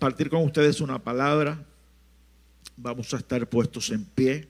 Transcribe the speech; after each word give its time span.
Compartir 0.00 0.30
con 0.30 0.42
ustedes 0.44 0.80
una 0.80 0.98
palabra. 0.98 1.62
Vamos 2.74 3.12
a 3.12 3.18
estar 3.18 3.46
puestos 3.46 3.90
en 3.90 4.06
pie. 4.06 4.48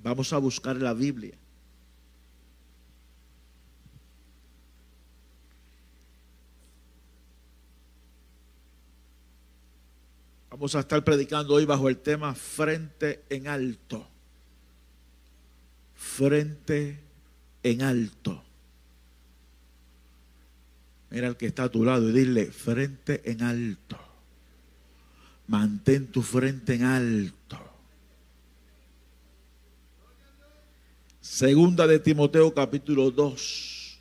Vamos 0.00 0.32
a 0.32 0.38
buscar 0.38 0.76
la 0.76 0.94
Biblia. 0.94 1.34
Vamos 10.48 10.76
a 10.76 10.78
estar 10.78 11.02
predicando 11.02 11.54
hoy 11.54 11.64
bajo 11.64 11.88
el 11.88 11.98
tema 11.98 12.32
frente 12.32 13.24
en 13.30 13.48
alto. 13.48 14.06
Frente 15.96 17.00
en 17.64 17.82
alto. 17.82 18.44
Mira 21.10 21.26
al 21.26 21.36
que 21.36 21.46
está 21.46 21.64
a 21.64 21.68
tu 21.68 21.84
lado 21.84 22.10
y 22.10 22.12
dile 22.12 22.46
frente 22.52 23.28
en 23.28 23.42
alto. 23.42 24.11
Mantén 25.52 26.08
tu 26.08 26.22
frente 26.24 26.80
en 26.80 26.88
alto. 26.88 27.60
Segunda 31.20 31.84
de 31.86 32.00
Timoteo 32.00 32.54
capítulo 32.54 33.10
2. 33.10 34.00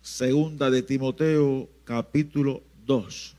Segunda 0.00 0.70
de 0.70 0.80
Timoteo 0.80 1.68
capítulo 1.84 2.62
2. 2.86 3.36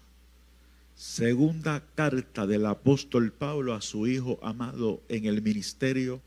Segunda 0.94 1.82
carta 1.82 2.46
del 2.46 2.68
apóstol 2.68 3.34
Pablo 3.34 3.74
a 3.74 3.82
su 3.82 4.06
hijo 4.06 4.38
amado 4.44 5.02
en 5.10 5.26
el 5.26 5.42
ministerio 5.42 6.22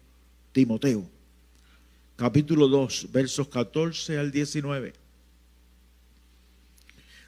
Timoteo. 0.51 1.07
Capítulo 2.17 2.67
2, 2.67 3.13
versos 3.13 3.47
14 3.47 4.19
al 4.19 4.33
19. 4.33 5.06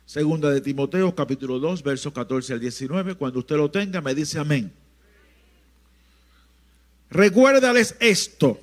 Segunda 0.08 0.48
de 0.48 0.62
Timoteo, 0.62 1.14
capítulo 1.14 1.58
2, 1.58 1.82
versos 1.82 2.14
14 2.14 2.54
al 2.54 2.60
19. 2.60 3.16
Cuando 3.16 3.40
usted 3.40 3.58
lo 3.58 3.70
tenga, 3.70 4.00
me 4.00 4.14
dice 4.14 4.38
amén. 4.38 4.72
Recuérdales 7.10 7.94
esto, 8.00 8.58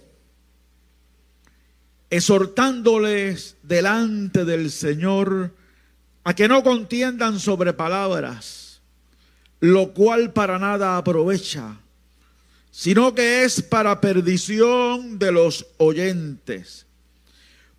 exhortándoles 2.10 3.58
delante 3.62 4.44
del 4.44 4.72
Señor 4.72 5.52
a 6.24 6.34
que 6.34 6.48
no 6.48 6.64
contiendan 6.64 7.40
sobre 7.40 7.74
palabras, 7.74 8.82
lo 9.60 9.94
cual 9.94 10.34
para 10.34 10.58
nada 10.58 10.98
aprovecha, 10.98 11.78
sino 12.72 13.14
que 13.14 13.44
es 13.44 13.62
para 13.62 14.02
perdición 14.02 15.20
de 15.20 15.32
los 15.32 15.68
oyentes. 15.78 16.88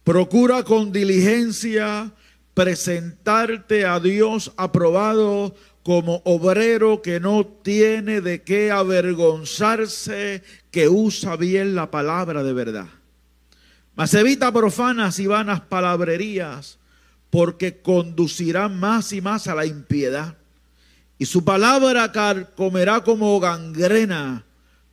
Procura 0.05 0.63
con 0.63 0.93
diligencia 0.93 2.13
presentarte 2.57 3.85
a 3.85 4.01
Dios 4.01 4.51
aprobado 4.57 5.55
como 5.83 6.23
obrero 6.25 7.03
que 7.03 7.21
no 7.21 7.45
tiene 7.45 8.23
de 8.23 8.45
qué 8.45 8.71
avergonzarse, 8.71 10.43
que 10.71 10.89
usa 10.89 11.37
bien 11.37 11.75
la 11.75 11.91
palabra 11.91 12.43
de 12.43 12.55
verdad. 12.55 12.87
Mas 13.95 14.15
evita 14.15 14.51
profanas 14.51 15.19
y 15.19 15.27
vanas 15.27 15.61
palabrerías, 15.61 16.79
porque 17.29 17.83
conducirán 17.83 18.81
más 18.81 19.13
y 19.13 19.21
más 19.21 19.49
a 19.49 19.55
la 19.55 19.67
impiedad. 19.67 20.39
Y 21.19 21.27
su 21.27 21.45
palabra 21.45 22.11
comerá 22.57 23.05
como 23.05 23.39
gangrena, 23.39 24.47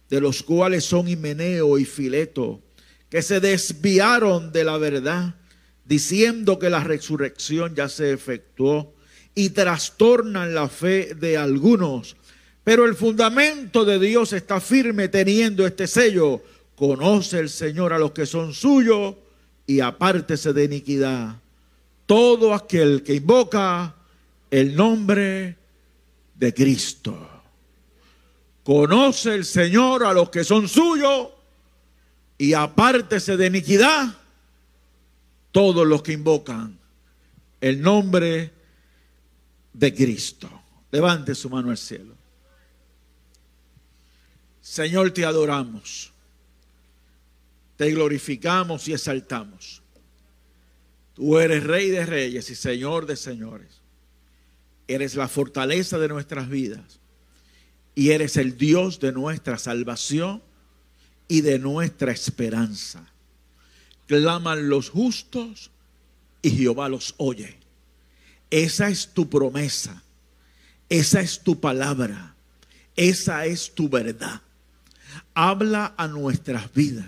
de 0.10 0.20
los 0.20 0.44
cuales 0.44 0.84
son 0.84 1.08
Himeneo 1.08 1.78
y 1.78 1.86
Fileto, 1.86 2.60
que 3.10 3.22
se 3.22 3.40
desviaron 3.40 4.52
de 4.52 4.66
la 4.66 4.78
verdad 4.78 5.36
diciendo 5.86 6.60
que 6.60 6.70
la 6.70 6.84
resurrección 6.84 7.76
ya 7.76 7.90
se 7.90 8.12
efectuó 8.14 8.94
y 9.36 9.50
trastornan 9.50 10.54
la 10.54 10.70
fe 10.70 11.16
de 11.16 11.38
algunos. 11.38 12.16
Pero 12.64 12.86
el 12.86 12.96
fundamento 12.96 13.84
de 13.84 14.00
Dios 14.00 14.32
está 14.34 14.62
firme 14.62 15.10
teniendo 15.10 15.68
este 15.68 15.88
sello. 15.88 16.42
Conoce 16.76 17.40
el 17.40 17.50
Señor 17.50 17.94
a 17.94 18.00
los 18.00 18.12
que 18.12 18.26
son 18.26 18.54
suyos 18.54 19.16
y 19.68 19.80
apártese 19.80 20.54
de 20.54 20.66
iniquidad. 20.66 21.36
Todo 22.06 22.54
aquel 22.54 23.04
que 23.04 23.16
invoca 23.16 23.96
el 24.50 24.76
nombre 24.76 25.58
de 26.36 26.54
Cristo. 26.54 27.30
Conoce 28.64 29.36
el 29.36 29.46
Señor 29.46 30.06
a 30.06 30.14
los 30.14 30.30
que 30.30 30.44
son 30.44 30.70
suyos 30.70 31.30
y 32.38 32.54
apártese 32.54 33.36
de 33.36 33.48
iniquidad 33.48 34.23
todos 35.54 35.88
los 35.88 36.02
que 36.02 36.14
invocan 36.14 36.78
el 37.62 37.80
nombre 37.82 38.52
de 39.72 39.94
Cristo. 39.94 40.50
Levante 40.92 41.36
su 41.36 41.50
mano 41.50 41.70
al 41.70 41.78
cielo. 41.78 42.16
Señor, 44.62 45.12
te 45.12 45.26
adoramos, 45.26 46.12
te 47.78 47.92
glorificamos 47.92 48.88
y 48.88 48.94
exaltamos. 48.94 49.82
Tú 51.14 51.38
eres 51.38 51.64
Rey 51.64 51.90
de 51.92 52.06
Reyes 52.06 52.50
y 52.50 52.56
Señor 52.56 53.06
de 53.06 53.16
Señores. 53.16 53.82
Eres 54.88 55.16
la 55.16 55.28
fortaleza 55.28 56.00
de 56.00 56.08
nuestras 56.08 56.50
vidas 56.50 57.00
y 57.94 58.10
eres 58.10 58.38
el 58.38 58.58
Dios 58.58 59.00
de 59.00 59.12
nuestra 59.12 59.60
salvación 59.60 60.42
y 61.28 61.42
de 61.42 61.60
nuestra 61.60 62.12
esperanza 62.12 63.13
claman 64.08 64.70
los 64.70 64.90
justos 64.90 65.72
y 66.42 66.52
Jehová 66.52 66.90
los 66.90 67.16
oye. 67.18 67.58
Esa 68.50 68.90
es 68.90 69.14
tu 69.14 69.30
promesa, 69.30 70.04
esa 70.90 71.22
es 71.22 71.42
tu 71.44 71.60
palabra, 71.60 72.36
esa 72.96 73.46
es 73.46 73.74
tu 73.74 73.90
verdad. 73.90 74.42
Habla 75.34 75.96
a 75.98 76.08
nuestras 76.08 76.72
vidas. 76.74 77.08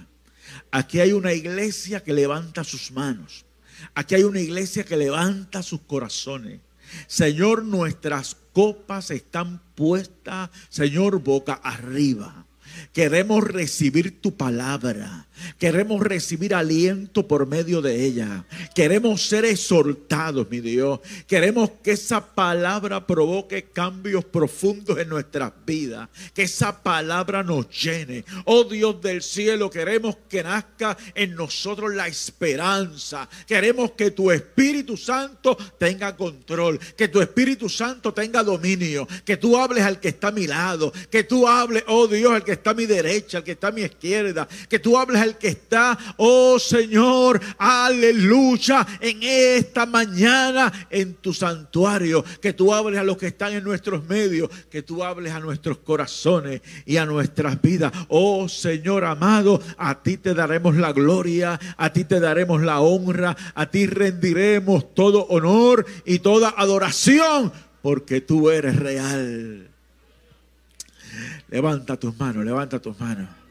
Aquí 0.72 1.00
hay 1.00 1.12
una 1.14 1.34
iglesia 1.34 2.04
que 2.04 2.14
levanta 2.14 2.64
sus 2.64 2.92
manos. 2.92 3.46
Aquí 3.94 4.16
hay 4.16 4.24
una 4.24 4.40
iglesia 4.40 4.84
que 4.84 4.98
levanta 4.98 5.62
sus 5.62 5.82
corazones. 5.82 6.62
Señor, 7.08 7.64
nuestras 7.64 8.36
copas 8.54 9.12
están 9.12 9.62
puestas, 9.76 10.50
Señor, 10.70 11.20
boca 11.22 11.54
arriba. 11.54 12.46
Queremos 12.94 13.44
recibir 13.44 14.22
tu 14.22 14.36
palabra. 14.36 15.25
Queremos 15.58 16.02
recibir 16.02 16.54
aliento 16.54 17.28
por 17.28 17.48
medio 17.48 17.82
de 17.82 18.06
ella. 18.06 18.46
Queremos 18.74 19.22
ser 19.28 19.46
exhortados, 19.46 20.48
mi 20.50 20.60
Dios. 20.60 21.00
Queremos 21.28 21.72
que 21.84 21.92
esa 21.92 22.34
palabra 22.34 23.06
provoque 23.06 23.64
cambios 23.64 24.26
profundos 24.26 24.98
en 24.98 25.10
nuestras 25.10 25.52
vidas. 25.66 26.10
Que 26.34 26.44
esa 26.44 26.84
palabra 26.84 27.44
nos 27.44 27.70
llene. 27.70 28.26
Oh 28.46 28.64
Dios 28.64 29.02
del 29.02 29.22
cielo, 29.22 29.70
queremos 29.70 30.18
que 30.30 30.44
nazca 30.44 30.98
en 31.14 31.36
nosotros 31.36 31.94
la 31.94 32.08
esperanza. 32.08 33.30
Queremos 33.48 33.92
que 33.92 34.12
tu 34.12 34.32
Espíritu 34.32 34.98
Santo 34.98 35.58
tenga 35.78 36.16
control. 36.16 36.80
Que 36.98 37.08
tu 37.08 37.22
Espíritu 37.22 37.70
Santo 37.70 38.14
tenga 38.14 38.44
dominio. 38.44 39.08
Que 39.24 39.38
tú 39.38 39.58
hables 39.58 39.84
al 39.84 40.00
que 40.00 40.10
está 40.10 40.30
a 40.30 40.32
mi 40.32 40.48
lado. 40.48 40.92
Que 41.10 41.24
tú 41.24 41.48
hables, 41.48 41.84
oh 41.88 42.08
Dios, 42.08 42.34
al 42.34 42.44
que 42.44 42.54
está 42.54 42.72
a 42.72 42.74
mi 42.74 42.86
derecha, 42.86 43.40
al 43.40 43.44
que 43.44 43.52
está 43.52 43.68
a 43.68 43.72
mi 43.72 43.82
izquierda. 43.82 44.48
Que 44.70 44.80
tú 44.80 44.98
hables 44.98 45.22
al 45.26 45.38
que 45.38 45.50
está, 45.50 45.98
oh 46.18 46.58
Señor, 46.60 47.42
aleluya, 47.58 48.86
en 49.00 49.20
esta 49.22 49.86
mañana 49.86 50.72
en 50.90 51.16
tu 51.16 51.34
santuario. 51.34 52.24
Que 52.42 52.54
tú 52.54 52.74
hables 52.74 53.00
a 53.00 53.04
los 53.04 53.18
que 53.18 53.28
están 53.28 53.54
en 53.54 53.64
nuestros 53.64 54.08
medios, 54.08 54.50
que 54.70 54.84
tú 54.84 55.04
hables 55.04 55.34
a 55.34 55.40
nuestros 55.40 55.80
corazones 55.80 56.62
y 56.86 56.98
a 56.98 57.06
nuestras 57.06 57.62
vidas. 57.62 57.92
Oh 58.08 58.48
Señor 58.48 59.06
amado, 59.06 59.62
a 59.78 60.02
ti 60.02 60.18
te 60.18 60.34
daremos 60.34 60.76
la 60.76 60.94
gloria, 60.94 61.60
a 61.78 61.92
ti 61.92 62.04
te 62.06 62.20
daremos 62.20 62.62
la 62.62 62.80
honra, 62.80 63.36
a 63.54 63.66
ti 63.70 63.88
rendiremos 63.88 64.94
todo 64.94 65.26
honor 65.26 65.86
y 66.06 66.20
toda 66.20 66.54
adoración, 66.56 67.52
porque 67.82 68.22
tú 68.22 68.52
eres 68.52 68.76
real. 68.76 69.70
Levanta 71.50 71.98
tus 71.98 72.18
manos, 72.20 72.46
levanta 72.46 72.80
tus 72.80 73.00
manos. 73.00 73.45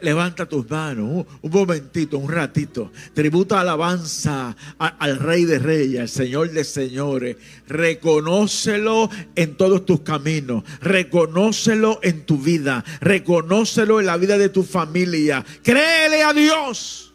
Levanta 0.00 0.46
tus 0.46 0.68
manos, 0.68 1.26
un, 1.42 1.50
momentito, 1.52 2.18
un 2.18 2.28
ratito. 2.28 2.90
Tributa 3.14 3.60
alabanza 3.60 4.56
al 4.78 5.16
Rey 5.16 5.44
de 5.44 5.60
Reyes, 5.60 6.00
al 6.00 6.08
Señor 6.08 6.50
de 6.50 6.64
Señores. 6.64 7.36
Reconócelo 7.68 9.08
en 9.36 9.56
todos 9.56 9.86
tus 9.86 10.00
caminos. 10.00 10.64
Reconócelo 10.80 12.00
en 12.02 12.26
tu 12.26 12.36
vida. 12.36 12.84
Reconócelo 13.00 14.00
en 14.00 14.06
la 14.06 14.16
vida 14.16 14.38
de 14.38 14.48
tu 14.48 14.64
familia. 14.64 15.44
Créele 15.62 16.24
a 16.24 16.32
Dios. 16.32 17.14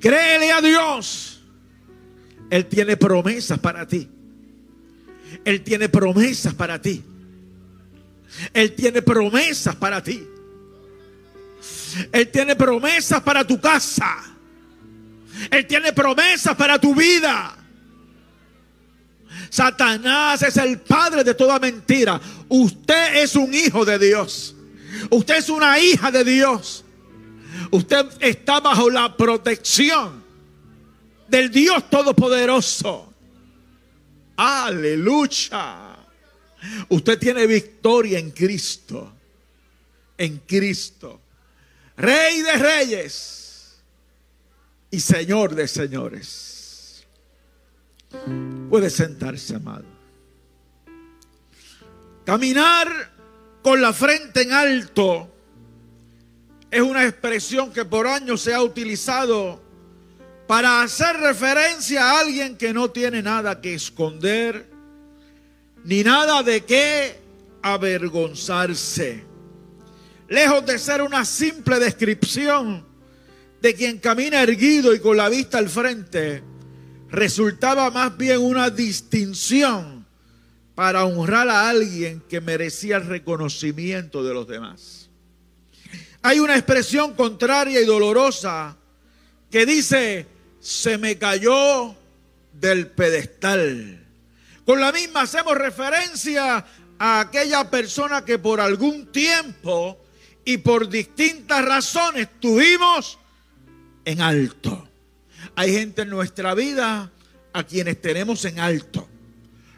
Créele 0.00 0.52
a 0.52 0.62
Dios. 0.62 1.42
Él 2.48 2.64
tiene 2.64 2.96
promesas 2.96 3.58
para 3.58 3.86
ti. 3.86 4.08
Él 5.44 5.60
tiene 5.60 5.90
promesas 5.90 6.54
para 6.54 6.80
ti. 6.80 7.04
Él 8.54 8.72
tiene 8.72 9.02
promesas 9.02 9.76
para 9.76 10.02
ti. 10.02 10.29
Él 12.12 12.28
tiene 12.30 12.56
promesas 12.56 13.22
para 13.22 13.46
tu 13.46 13.60
casa. 13.60 14.16
Él 15.50 15.66
tiene 15.66 15.92
promesas 15.92 16.54
para 16.56 16.78
tu 16.78 16.94
vida. 16.94 17.56
Satanás 19.48 20.42
es 20.42 20.56
el 20.56 20.80
padre 20.80 21.24
de 21.24 21.34
toda 21.34 21.58
mentira. 21.58 22.20
Usted 22.48 23.22
es 23.22 23.34
un 23.36 23.52
hijo 23.52 23.84
de 23.84 23.98
Dios. 23.98 24.54
Usted 25.10 25.36
es 25.36 25.48
una 25.48 25.78
hija 25.78 26.10
de 26.10 26.24
Dios. 26.24 26.84
Usted 27.70 28.06
está 28.20 28.60
bajo 28.60 28.90
la 28.90 29.16
protección 29.16 30.22
del 31.28 31.50
Dios 31.50 31.88
Todopoderoso. 31.88 33.12
Aleluya. 34.36 35.96
Usted 36.88 37.18
tiene 37.18 37.46
victoria 37.46 38.18
en 38.18 38.30
Cristo. 38.30 39.12
En 40.16 40.38
Cristo. 40.46 41.20
Rey 42.00 42.40
de 42.40 42.52
reyes 42.54 43.78
y 44.90 45.00
Señor 45.00 45.54
de 45.54 45.68
señores. 45.68 47.06
Puede 48.70 48.88
sentarse, 48.88 49.56
amado. 49.56 49.84
Caminar 52.24 52.88
con 53.62 53.82
la 53.82 53.92
frente 53.92 54.42
en 54.42 54.52
alto 54.52 55.30
es 56.70 56.80
una 56.80 57.04
expresión 57.04 57.70
que 57.70 57.84
por 57.84 58.06
años 58.06 58.40
se 58.40 58.54
ha 58.54 58.62
utilizado 58.62 59.60
para 60.46 60.80
hacer 60.80 61.18
referencia 61.18 62.02
a 62.02 62.20
alguien 62.20 62.56
que 62.56 62.72
no 62.72 62.90
tiene 62.90 63.20
nada 63.20 63.60
que 63.60 63.74
esconder, 63.74 64.70
ni 65.84 66.02
nada 66.02 66.42
de 66.42 66.64
qué 66.64 67.20
avergonzarse. 67.60 69.29
Lejos 70.30 70.64
de 70.64 70.78
ser 70.78 71.02
una 71.02 71.24
simple 71.24 71.80
descripción 71.80 72.86
de 73.60 73.74
quien 73.74 73.98
camina 73.98 74.40
erguido 74.40 74.94
y 74.94 75.00
con 75.00 75.16
la 75.16 75.28
vista 75.28 75.58
al 75.58 75.68
frente, 75.68 76.40
resultaba 77.08 77.90
más 77.90 78.16
bien 78.16 78.40
una 78.40 78.70
distinción 78.70 80.06
para 80.76 81.04
honrar 81.04 81.48
a 81.48 81.68
alguien 81.68 82.22
que 82.28 82.40
merecía 82.40 82.98
el 82.98 83.06
reconocimiento 83.06 84.22
de 84.22 84.32
los 84.32 84.46
demás. 84.46 85.10
Hay 86.22 86.38
una 86.38 86.54
expresión 86.54 87.14
contraria 87.14 87.80
y 87.80 87.84
dolorosa 87.84 88.76
que 89.50 89.66
dice, 89.66 90.28
se 90.60 90.96
me 90.96 91.18
cayó 91.18 91.96
del 92.52 92.86
pedestal. 92.86 94.06
Con 94.64 94.78
la 94.78 94.92
misma 94.92 95.22
hacemos 95.22 95.58
referencia 95.58 96.64
a 97.00 97.18
aquella 97.18 97.68
persona 97.68 98.24
que 98.24 98.38
por 98.38 98.60
algún 98.60 99.10
tiempo 99.10 99.98
y 100.44 100.58
por 100.58 100.88
distintas 100.88 101.64
razones 101.64 102.28
tuvimos 102.40 103.18
en 104.04 104.20
alto. 104.20 104.88
Hay 105.56 105.72
gente 105.72 106.02
en 106.02 106.10
nuestra 106.10 106.54
vida 106.54 107.10
a 107.52 107.64
quienes 107.64 108.00
tenemos 108.00 108.44
en 108.44 108.60
alto. 108.60 109.08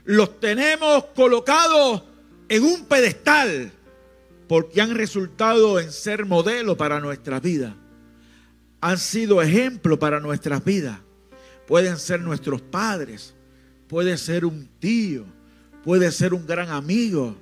Los 0.04 0.40
tenemos 0.40 1.04
colocados 1.14 2.02
en 2.48 2.62
un 2.64 2.84
pedestal 2.86 3.72
porque 4.48 4.80
han 4.80 4.94
resultado 4.94 5.78
en 5.80 5.92
ser 5.92 6.26
modelo 6.26 6.76
para 6.76 7.00
nuestra 7.00 7.40
vida 7.40 7.76
han 8.82 8.98
sido 8.98 9.40
ejemplo 9.40 9.98
para 9.98 10.20
nuestras 10.20 10.62
vidas. 10.62 10.98
Pueden 11.66 11.96
ser 11.96 12.20
nuestros 12.20 12.60
padres, 12.60 13.32
puede 13.86 14.18
ser 14.18 14.44
un 14.44 14.68
tío, 14.80 15.24
puede 15.84 16.10
ser 16.10 16.34
un 16.34 16.44
gran 16.44 16.68
amigo, 16.68 17.36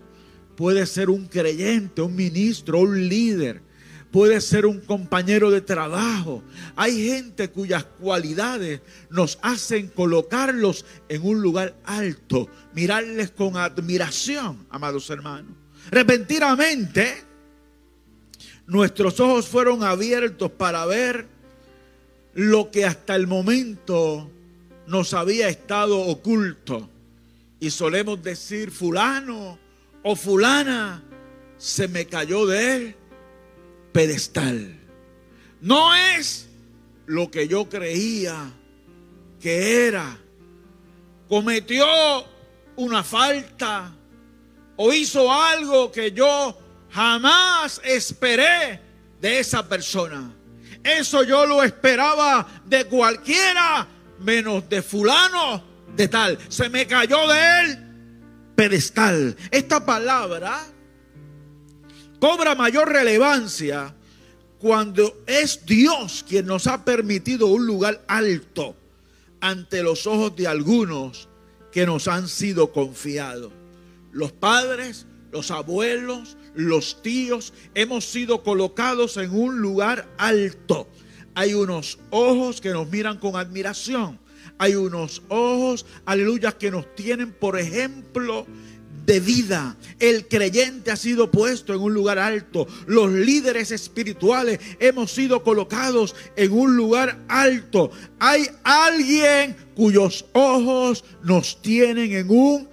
puede 0.60 0.84
ser 0.84 1.08
un 1.08 1.24
creyente, 1.24 2.02
un 2.02 2.14
ministro, 2.14 2.80
un 2.80 3.08
líder, 3.08 3.62
puede 4.10 4.42
ser 4.42 4.66
un 4.66 4.78
compañero 4.78 5.50
de 5.50 5.62
trabajo. 5.62 6.42
Hay 6.76 7.02
gente 7.08 7.48
cuyas 7.48 7.84
cualidades 7.84 8.82
nos 9.08 9.38
hacen 9.40 9.88
colocarlos 9.88 10.84
en 11.08 11.24
un 11.24 11.40
lugar 11.40 11.74
alto, 11.86 12.46
mirarles 12.74 13.30
con 13.30 13.56
admiración, 13.56 14.66
amados 14.68 15.08
hermanos. 15.08 15.56
Repentinamente, 15.90 17.24
nuestros 18.66 19.18
ojos 19.18 19.48
fueron 19.48 19.82
abiertos 19.82 20.50
para 20.50 20.84
ver 20.84 21.26
lo 22.34 22.70
que 22.70 22.84
hasta 22.84 23.16
el 23.16 23.26
momento 23.26 24.30
nos 24.86 25.14
había 25.14 25.48
estado 25.48 25.98
oculto. 26.00 26.90
Y 27.60 27.70
solemos 27.70 28.22
decir, 28.22 28.70
fulano 28.70 29.69
o 30.02 30.16
fulana 30.16 31.02
se 31.58 31.88
me 31.88 32.06
cayó 32.06 32.46
del 32.46 32.96
pedestal. 33.92 34.78
No 35.60 35.94
es 35.94 36.48
lo 37.06 37.30
que 37.30 37.48
yo 37.48 37.68
creía 37.68 38.50
que 39.40 39.86
era. 39.88 40.16
Cometió 41.28 41.86
una 42.76 43.04
falta 43.04 43.92
o 44.76 44.92
hizo 44.92 45.32
algo 45.32 45.92
que 45.92 46.12
yo 46.12 46.58
jamás 46.90 47.80
esperé 47.84 48.80
de 49.20 49.38
esa 49.38 49.68
persona. 49.68 50.32
Eso 50.82 51.22
yo 51.24 51.44
lo 51.44 51.62
esperaba 51.62 52.62
de 52.64 52.86
cualquiera, 52.86 53.86
menos 54.20 54.66
de 54.68 54.80
fulano 54.80 55.62
de 55.94 56.08
tal. 56.08 56.38
Se 56.48 56.70
me 56.70 56.86
cayó 56.86 57.28
de 57.28 57.60
él 57.60 57.89
pedestal. 58.60 59.34
Esta 59.50 59.86
palabra 59.86 60.60
cobra 62.20 62.54
mayor 62.54 62.92
relevancia 62.92 63.96
cuando 64.58 65.22
es 65.26 65.64
Dios 65.64 66.22
quien 66.28 66.44
nos 66.44 66.66
ha 66.66 66.84
permitido 66.84 67.46
un 67.46 67.64
lugar 67.64 68.04
alto 68.06 68.76
ante 69.40 69.82
los 69.82 70.06
ojos 70.06 70.36
de 70.36 70.46
algunos 70.46 71.30
que 71.72 71.86
nos 71.86 72.06
han 72.06 72.28
sido 72.28 72.70
confiados. 72.70 73.50
Los 74.12 74.30
padres, 74.32 75.06
los 75.32 75.50
abuelos, 75.50 76.36
los 76.54 77.00
tíos, 77.00 77.54
hemos 77.74 78.04
sido 78.04 78.42
colocados 78.42 79.16
en 79.16 79.34
un 79.34 79.62
lugar 79.62 80.06
alto. 80.18 80.86
Hay 81.34 81.54
unos 81.54 81.98
ojos 82.10 82.60
que 82.60 82.74
nos 82.74 82.90
miran 82.90 83.16
con 83.16 83.36
admiración. 83.36 84.20
Hay 84.60 84.74
unos 84.74 85.22
ojos, 85.28 85.86
aleluya, 86.04 86.52
que 86.52 86.70
nos 86.70 86.94
tienen, 86.94 87.32
por 87.32 87.58
ejemplo, 87.58 88.46
de 89.06 89.18
vida. 89.18 89.74
El 89.98 90.28
creyente 90.28 90.90
ha 90.90 90.96
sido 90.96 91.30
puesto 91.30 91.72
en 91.72 91.80
un 91.80 91.94
lugar 91.94 92.18
alto. 92.18 92.66
Los 92.86 93.10
líderes 93.10 93.70
espirituales 93.70 94.60
hemos 94.78 95.12
sido 95.12 95.42
colocados 95.42 96.14
en 96.36 96.52
un 96.52 96.76
lugar 96.76 97.20
alto. 97.28 97.90
Hay 98.18 98.48
alguien 98.62 99.56
cuyos 99.74 100.26
ojos 100.34 101.04
nos 101.22 101.62
tienen 101.62 102.12
en 102.12 102.28
un 102.28 102.68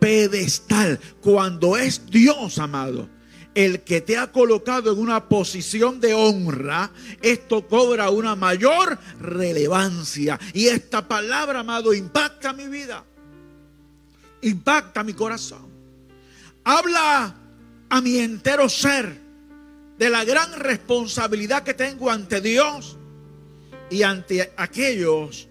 pedestal. 0.00 1.00
Cuando 1.22 1.78
es 1.78 2.02
Dios, 2.10 2.58
amado, 2.58 3.08
el 3.54 3.82
que 3.82 4.00
te 4.00 4.16
ha 4.16 4.32
colocado 4.32 4.92
en 4.92 4.98
una 4.98 5.28
posición 5.28 6.00
de 6.00 6.14
honra, 6.14 6.90
esto 7.20 7.66
cobra 7.66 8.10
una 8.10 8.34
mayor 8.34 8.98
relevancia. 9.20 10.38
Y 10.54 10.66
esta 10.66 11.06
palabra, 11.06 11.60
amado, 11.60 11.92
impacta 11.92 12.52
mi 12.52 12.66
vida. 12.68 13.04
Impacta 14.42 15.04
mi 15.04 15.12
corazón. 15.12 15.70
Habla 16.64 17.34
a 17.88 18.00
mi 18.00 18.18
entero 18.18 18.68
ser 18.68 19.20
de 19.98 20.10
la 20.10 20.24
gran 20.24 20.58
responsabilidad 20.58 21.62
que 21.62 21.74
tengo 21.74 22.10
ante 22.10 22.40
Dios 22.40 22.96
y 23.90 24.02
ante 24.02 24.52
aquellos 24.56 25.48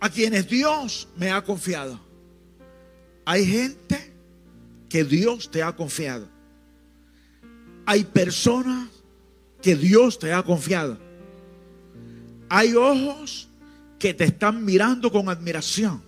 a 0.00 0.10
quienes 0.10 0.48
Dios 0.48 1.08
me 1.16 1.30
ha 1.30 1.42
confiado. 1.42 1.98
Hay 3.24 3.46
gente 3.46 4.03
que 4.94 5.02
Dios 5.02 5.50
te 5.50 5.60
ha 5.60 5.74
confiado. 5.74 6.28
Hay 7.84 8.04
personas 8.04 8.90
que 9.60 9.74
Dios 9.74 10.20
te 10.20 10.32
ha 10.32 10.40
confiado. 10.44 11.00
Hay 12.48 12.76
ojos 12.76 13.48
que 13.98 14.14
te 14.14 14.22
están 14.22 14.64
mirando 14.64 15.10
con 15.10 15.28
admiración. 15.28 16.00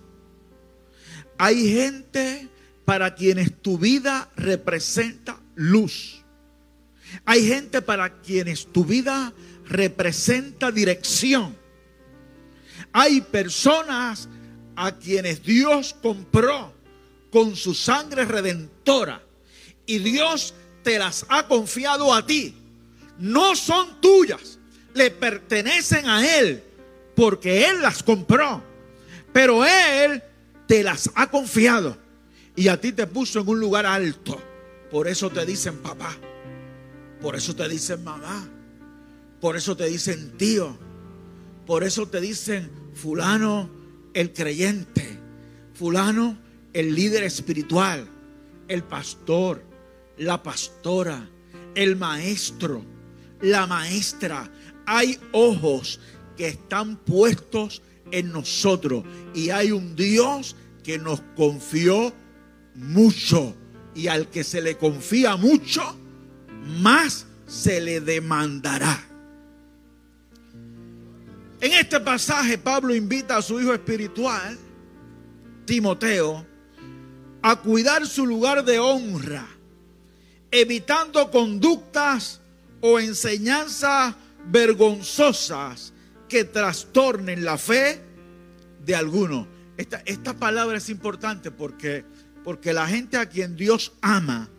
Hay 1.37 1.69
gente 1.73 2.47
para 2.85 3.13
quienes 3.13 3.61
tu 3.61 3.77
vida 3.77 4.31
representa 4.37 5.37
luz. 5.55 6.23
Hay 7.25 7.45
gente 7.45 7.81
para 7.81 8.21
quienes 8.21 8.67
tu 8.67 8.85
vida 8.85 9.33
representa 9.65 10.71
dirección. 10.71 11.57
Hay 12.93 13.19
personas 13.19 14.29
a 14.77 14.93
quienes 14.93 15.43
Dios 15.43 15.93
compró 16.01 16.73
con 17.29 17.57
su 17.57 17.73
sangre 17.73 18.23
redentora 18.23 18.76
y 19.85 19.99
Dios 19.99 20.53
te 20.83 20.99
las 20.99 21.25
ha 21.29 21.47
confiado 21.47 22.13
a 22.13 22.25
ti. 22.25 22.53
No 23.19 23.55
son 23.55 23.99
tuyas, 23.99 24.59
le 24.93 25.11
pertenecen 25.11 26.07
a 26.07 26.39
Él 26.39 26.63
porque 27.15 27.67
Él 27.67 27.81
las 27.81 28.03
compró. 28.03 28.63
Pero 29.33 29.65
Él 29.65 30.21
te 30.67 30.83
las 30.83 31.09
ha 31.15 31.29
confiado. 31.29 31.97
Y 32.55 32.67
a 32.69 32.79
ti 32.79 32.91
te 32.91 33.07
puso 33.07 33.41
en 33.41 33.49
un 33.49 33.59
lugar 33.59 33.85
alto. 33.85 34.41
Por 34.91 35.07
eso 35.07 35.29
te 35.29 35.45
dicen 35.45 35.77
papá, 35.79 36.15
por 37.21 37.35
eso 37.35 37.53
te 37.53 37.67
dicen 37.67 38.03
mamá, 38.03 38.47
por 39.41 39.57
eso 39.57 39.75
te 39.75 39.85
dicen 39.85 40.37
tío, 40.37 40.77
por 41.65 41.83
eso 41.83 42.07
te 42.07 42.21
dicen 42.21 42.71
fulano 42.93 43.69
el 44.13 44.31
creyente, 44.31 45.19
fulano, 45.73 46.37
el 46.71 46.95
líder 46.95 47.23
espiritual, 47.23 48.07
el 48.67 48.83
pastor, 48.83 49.63
la 50.17 50.41
pastora, 50.41 51.29
el 51.75 51.95
maestro, 51.95 52.83
la 53.41 53.67
maestra. 53.67 54.49
Hay 54.85 55.19
ojos 55.31 55.99
que 56.35 56.47
están 56.47 56.97
puestos 56.97 57.81
en 58.11 58.31
nosotros 58.31 59.03
y 59.33 59.49
hay 59.49 59.71
un 59.71 59.95
Dios 59.95 60.55
que 60.83 60.97
nos 60.97 61.21
confió 61.35 62.13
mucho 62.75 63.55
y 63.93 64.07
al 64.07 64.29
que 64.29 64.43
se 64.43 64.61
le 64.61 64.77
confía 64.77 65.35
mucho, 65.35 65.81
más 66.79 67.25
se 67.47 67.81
le 67.81 67.99
demandará. 67.99 69.03
En 71.59 71.73
este 71.73 71.99
pasaje 71.99 72.57
Pablo 72.57 72.95
invita 72.95 73.37
a 73.37 73.41
su 73.41 73.59
hijo 73.59 73.73
espiritual, 73.73 74.57
Timoteo, 75.65 76.45
a 77.49 77.55
cuidar 77.55 78.05
su 78.05 78.25
lugar 78.25 78.65
de 78.65 78.77
honra, 78.77 79.47
evitando 80.51 81.31
conductas 81.31 82.41
o 82.81 82.99
enseñanzas 82.99 84.15
vergonzosas 84.47 85.93
que 86.27 86.43
trastornen 86.43 87.45
la 87.45 87.57
fe 87.57 88.01
de 88.85 88.95
alguno. 88.95 89.47
Esta, 89.77 90.01
esta 90.05 90.33
palabra 90.33 90.77
es 90.77 90.89
importante 90.89 91.49
porque, 91.49 92.03
porque 92.43 92.73
la 92.73 92.85
gente 92.85 93.15
a 93.15 93.29
quien 93.29 93.55
Dios 93.55 93.93
ama, 94.01 94.49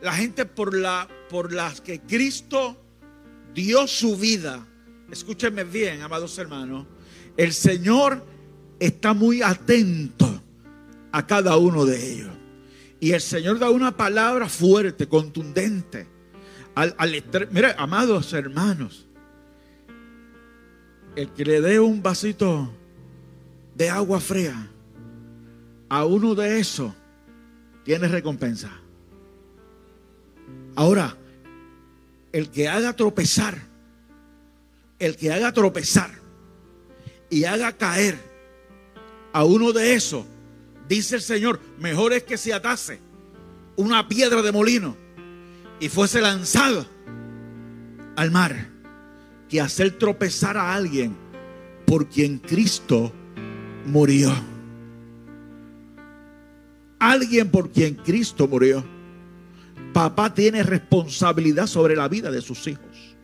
la 0.00 0.12
gente 0.12 0.46
por, 0.46 0.72
la, 0.72 1.08
por 1.28 1.52
las 1.52 1.80
que 1.80 2.00
Cristo 2.00 2.80
dio 3.52 3.88
su 3.88 4.16
vida, 4.16 4.64
escúchenme 5.10 5.64
bien, 5.64 6.02
amados 6.02 6.38
hermanos, 6.38 6.86
el 7.36 7.52
Señor 7.52 8.24
está 8.78 9.14
muy 9.14 9.42
atento 9.42 10.39
a 11.12 11.26
cada 11.26 11.56
uno 11.56 11.84
de 11.84 12.12
ellos. 12.12 12.30
Y 13.00 13.12
el 13.12 13.20
Señor 13.20 13.58
da 13.58 13.70
una 13.70 13.96
palabra 13.96 14.48
fuerte, 14.48 15.08
contundente. 15.08 16.06
Al, 16.74 16.94
mire, 17.50 17.74
amados 17.76 18.32
hermanos, 18.32 19.06
el 21.16 21.30
que 21.32 21.44
le 21.44 21.60
dé 21.60 21.80
un 21.80 22.02
vasito 22.02 22.70
de 23.74 23.90
agua 23.90 24.20
fría 24.20 24.70
a 25.88 26.04
uno 26.04 26.34
de 26.34 26.60
esos, 26.60 26.92
tiene 27.84 28.06
recompensa. 28.06 28.70
Ahora, 30.76 31.16
el 32.32 32.50
que 32.50 32.68
haga 32.68 32.94
tropezar, 32.94 33.58
el 34.98 35.16
que 35.16 35.32
haga 35.32 35.52
tropezar 35.52 36.10
y 37.28 37.44
haga 37.44 37.72
caer 37.72 38.18
a 39.32 39.44
uno 39.44 39.72
de 39.72 39.94
esos, 39.94 40.24
dice 40.90 41.14
el 41.14 41.22
Señor, 41.22 41.60
mejor 41.78 42.12
es 42.12 42.24
que 42.24 42.36
se 42.36 42.52
atase 42.52 43.00
una 43.76 44.08
piedra 44.08 44.42
de 44.42 44.50
molino 44.50 44.96
y 45.78 45.88
fuese 45.88 46.20
lanzado 46.20 46.84
al 48.16 48.30
mar 48.32 48.68
que 49.48 49.60
hacer 49.60 49.98
tropezar 49.98 50.56
a 50.56 50.74
alguien 50.74 51.16
por 51.86 52.08
quien 52.08 52.38
Cristo 52.38 53.12
murió. 53.86 54.32
Alguien 56.98 57.50
por 57.50 57.70
quien 57.70 57.94
Cristo 57.94 58.48
murió. 58.48 58.84
Papá 59.92 60.34
tiene 60.34 60.64
responsabilidad 60.64 61.68
sobre 61.68 61.94
la 61.94 62.08
vida 62.08 62.32
de 62.32 62.42
sus 62.42 62.66
hijos. 62.66 63.16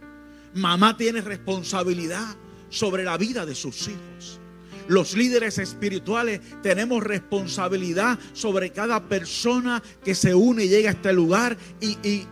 Mamá 0.55 0.97
tiene 0.97 1.21
responsabilidad 1.21 2.37
sobre 2.71 3.03
la 3.03 3.19
vida 3.19 3.45
de 3.45 3.55
sus 3.55 3.89
hijos. 3.89 4.41
Los 4.89 5.17
líderes 5.17 5.59
espirituales 5.59 6.41
tenemos 6.63 7.03
responsabilidad 7.03 8.19
sobre 8.33 8.71
cada 8.71 9.09
persona 9.09 9.83
que 10.05 10.15
se 10.15 10.35
une 10.35 10.65
y 10.65 10.69
llega 10.69 10.91
a 10.91 10.93
este 10.93 11.13
lugar 11.13 11.57
y, 11.81 11.99
y, 12.09 12.27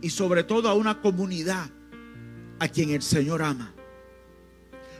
y 0.00 0.10
sobre 0.10 0.44
todo 0.44 0.68
a 0.68 0.74
una 0.74 1.00
comunidad 1.00 1.70
a 2.58 2.68
quien 2.68 2.90
el 2.90 3.02
Señor 3.02 3.42
ama. 3.42 3.74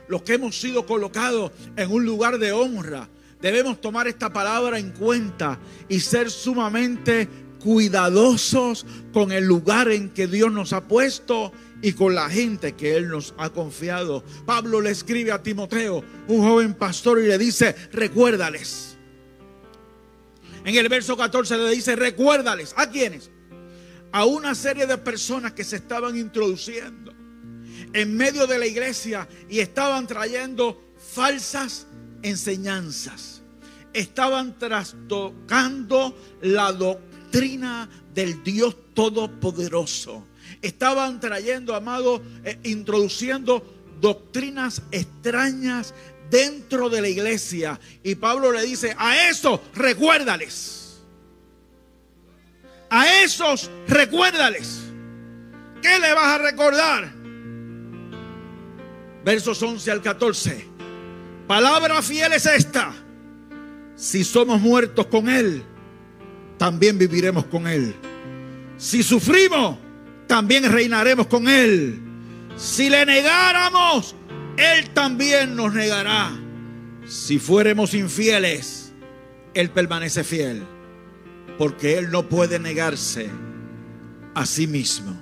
Los 0.09 0.23
que 0.23 0.35
hemos 0.35 0.61
sido 0.61 0.87
colocados 0.87 1.53
en 1.77 1.91
un 1.91 2.05
lugar 2.05 2.39
de 2.39 2.53
honra, 2.53 3.09
debemos 3.41 3.81
tomar 3.81 4.09
esta 4.09 4.33
palabra 4.33 4.79
en 4.79 4.91
cuenta 4.91 5.59
y 5.89 6.01
ser 6.01 6.31
sumamente 6.31 7.29
cuidadosos 7.61 8.87
con 9.13 9.31
el 9.33 9.45
lugar 9.45 9.91
en 9.91 10.11
que 10.11 10.27
Dios 10.27 10.51
nos 10.51 10.73
ha 10.73 10.89
puesto 10.89 11.53
y 11.83 11.93
con 11.93 12.15
la 12.15 12.29
gente 12.29 12.73
que 12.73 12.97
Él 12.97 13.09
nos 13.09 13.35
ha 13.39 13.51
confiado. 13.51 14.23
Pablo 14.45 14.81
le 14.81 14.91
escribe 14.91 15.33
a 15.33 15.43
Timoteo, 15.43 16.05
un 16.29 16.43
joven 16.43 16.75
pastor, 16.75 17.21
y 17.21 17.27
le 17.27 17.39
dice, 17.39 17.75
recuérdales. 17.93 18.97
En 20.65 20.75
el 20.75 20.89
verso 20.89 21.17
14 21.17 21.57
le 21.57 21.71
dice, 21.71 21.97
recuérdales. 21.97 22.75
¿A 22.77 22.91
quiénes? 22.91 23.31
A 24.13 24.25
una 24.25 24.55
serie 24.55 24.87
de 24.87 24.99
personas 24.99 25.53
que 25.53 25.65
se 25.65 25.77
estaban 25.77 26.19
introduciendo 26.19 27.15
en 27.93 28.17
medio 28.17 28.47
de 28.47 28.59
la 28.59 28.67
iglesia 28.67 29.29
y 29.49 29.61
estaban 29.61 30.07
trayendo 30.07 30.93
falsas 31.13 31.87
enseñanzas. 32.23 33.43
Estaban 33.93 34.59
trastocando 34.59 36.17
la 36.43 36.73
doctrina 36.73 37.89
del 38.15 38.43
Dios 38.45 38.77
Todopoderoso. 38.95 40.27
Estaban 40.63 41.21
trayendo, 41.21 41.75
amado, 41.75 42.23
eh, 42.45 42.59
introduciendo 42.65 43.65
doctrinas 44.01 44.83
extrañas 44.91 45.95
dentro 46.31 46.89
de 46.89 47.01
la 47.01 47.09
iglesia. 47.09 47.79
Y 48.03 48.15
Pablo 48.15 48.53
le 48.53 48.63
dice, 48.63 48.95
a 48.99 49.29
eso 49.29 49.63
recuérdales. 49.75 51.01
A 52.89 53.23
esos 53.23 53.71
recuérdales. 53.87 54.81
¿Qué 55.83 55.99
le 55.99 56.13
vas 56.13 56.27
a 56.27 56.39
recordar? 56.39 57.21
versos 59.25 59.63
11 59.63 59.91
al 59.91 60.03
14. 60.03 60.65
Palabra 61.47 62.03
fiel 62.03 62.33
es 62.33 62.47
esta. 62.47 62.93
Si 63.97 64.25
somos 64.25 64.61
muertos 64.61 65.07
con 65.07 65.29
Él, 65.29 65.63
también 66.57 66.99
viviremos 66.99 67.45
con 67.47 67.67
Él. 67.67 67.95
Si 68.77 69.03
sufrimos, 69.03 69.77
también 70.31 70.71
reinaremos 70.71 71.27
con 71.27 71.49
Él. 71.49 72.01
Si 72.57 72.89
le 72.89 73.05
negáramos, 73.05 74.15
Él 74.57 74.89
también 74.91 75.57
nos 75.57 75.75
negará. 75.75 76.31
Si 77.05 77.41
fuéramos 77.41 77.95
infieles, 77.95 78.93
Él 79.55 79.71
permanece 79.71 80.23
fiel. 80.23 80.63
Porque 81.59 81.99
Él 81.99 82.13
no 82.13 82.29
puede 82.29 82.61
negarse 82.61 83.29
a 84.37 84.47
sí 84.47 84.69
mismo. 84.69 85.21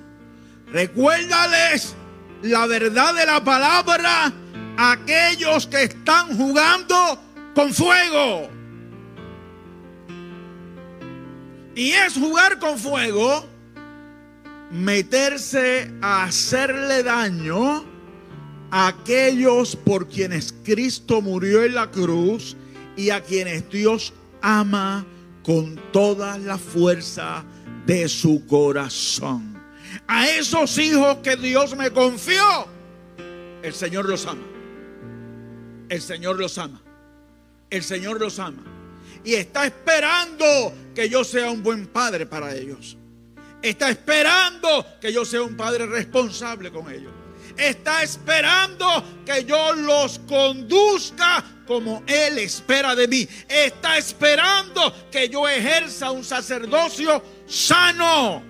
Recuérdales 0.66 1.96
la 2.42 2.66
verdad 2.66 3.14
de 3.14 3.24
la 3.24 3.42
palabra 3.42 4.30
a 4.76 4.92
aquellos 4.92 5.66
que 5.68 5.84
están 5.84 6.36
jugando 6.36 7.18
con 7.54 7.72
fuego. 7.72 8.50
Y 11.74 11.92
es 11.92 12.12
jugar 12.12 12.58
con 12.58 12.78
fuego, 12.78 13.47
meterse 14.70 15.90
a 16.00 16.24
hacerle 16.24 17.02
daño 17.02 17.84
a 18.70 18.88
aquellos 18.88 19.76
por 19.76 20.08
quienes 20.08 20.54
Cristo 20.64 21.22
murió 21.22 21.64
en 21.64 21.74
la 21.74 21.90
cruz 21.90 22.56
y 22.96 23.10
a 23.10 23.22
quienes 23.22 23.68
Dios 23.70 24.12
ama 24.42 25.06
con 25.42 25.80
toda 25.92 26.36
la 26.38 26.58
fuerza 26.58 27.44
de 27.86 28.08
su 28.08 28.44
corazón 28.46 29.58
a 30.06 30.28
esos 30.28 30.78
hijos 30.78 31.18
que 31.18 31.36
Dios 31.36 31.76
me 31.76 31.90
confió, 31.90 32.66
el 33.62 33.74
Señor 33.74 34.08
los 34.08 34.26
ama. 34.26 34.46
El 35.88 36.02
Señor 36.02 36.38
los 36.38 36.58
ama. 36.58 36.80
El 37.70 37.82
Señor 37.82 38.20
los 38.20 38.38
ama. 38.38 38.62
Y 39.24 39.34
está 39.34 39.66
esperando 39.66 40.72
que 40.94 41.08
yo 41.08 41.24
sea 41.24 41.50
un 41.50 41.62
buen 41.62 41.86
padre 41.86 42.26
para 42.26 42.54
ellos. 42.54 42.96
Está 43.62 43.90
esperando 43.90 44.86
que 45.00 45.12
yo 45.12 45.24
sea 45.24 45.42
un 45.42 45.56
padre 45.56 45.86
responsable 45.86 46.70
con 46.70 46.90
ellos. 46.92 47.12
Está 47.56 48.04
esperando 48.04 49.02
que 49.26 49.44
yo 49.44 49.72
los 49.74 50.20
conduzca 50.20 51.44
como 51.66 52.04
Él 52.06 52.38
espera 52.38 52.94
de 52.94 53.08
mí. 53.08 53.28
Está 53.48 53.98
esperando 53.98 54.94
que 55.10 55.28
yo 55.28 55.48
ejerza 55.48 56.12
un 56.12 56.22
sacerdocio 56.22 57.22
sano 57.46 58.42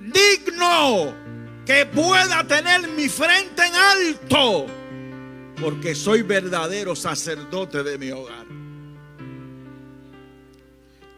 digno 0.00 1.14
que 1.66 1.86
pueda 1.86 2.46
tener 2.46 2.88
mi 2.88 3.08
frente 3.08 3.62
en 3.66 3.74
alto, 3.74 4.66
porque 5.60 5.94
soy 5.94 6.22
verdadero 6.22 6.94
sacerdote 6.94 7.82
de 7.82 7.98
mi 7.98 8.10
hogar. 8.10 8.44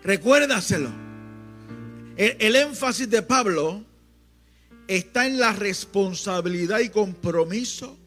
Recuérdaselo. 0.03 1.06
El, 2.17 2.57
énfasis 2.57 3.11
de 3.11 3.21
Pablo 3.21 3.85
está 4.89 5.27
en 5.27 5.39
la 5.39 5.53
responsabilidad 5.53 6.81
y 6.81 6.89
compromiso 6.89 7.99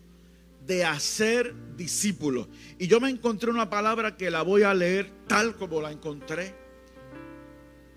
de 0.66 0.84
hacer 0.84 1.54
discípulos. 1.78 2.48
Y 2.80 2.88
yo 2.88 3.00
me 3.00 3.10
encontré 3.10 3.52
una 3.52 3.70
palabra 3.70 4.18
que 4.18 4.32
la 4.32 4.42
voy 4.42 4.64
a 4.64 4.74
leer 4.74 5.12
tal 5.28 5.56
como 5.56 5.80
la 5.80 5.92
encontré, 5.92 6.56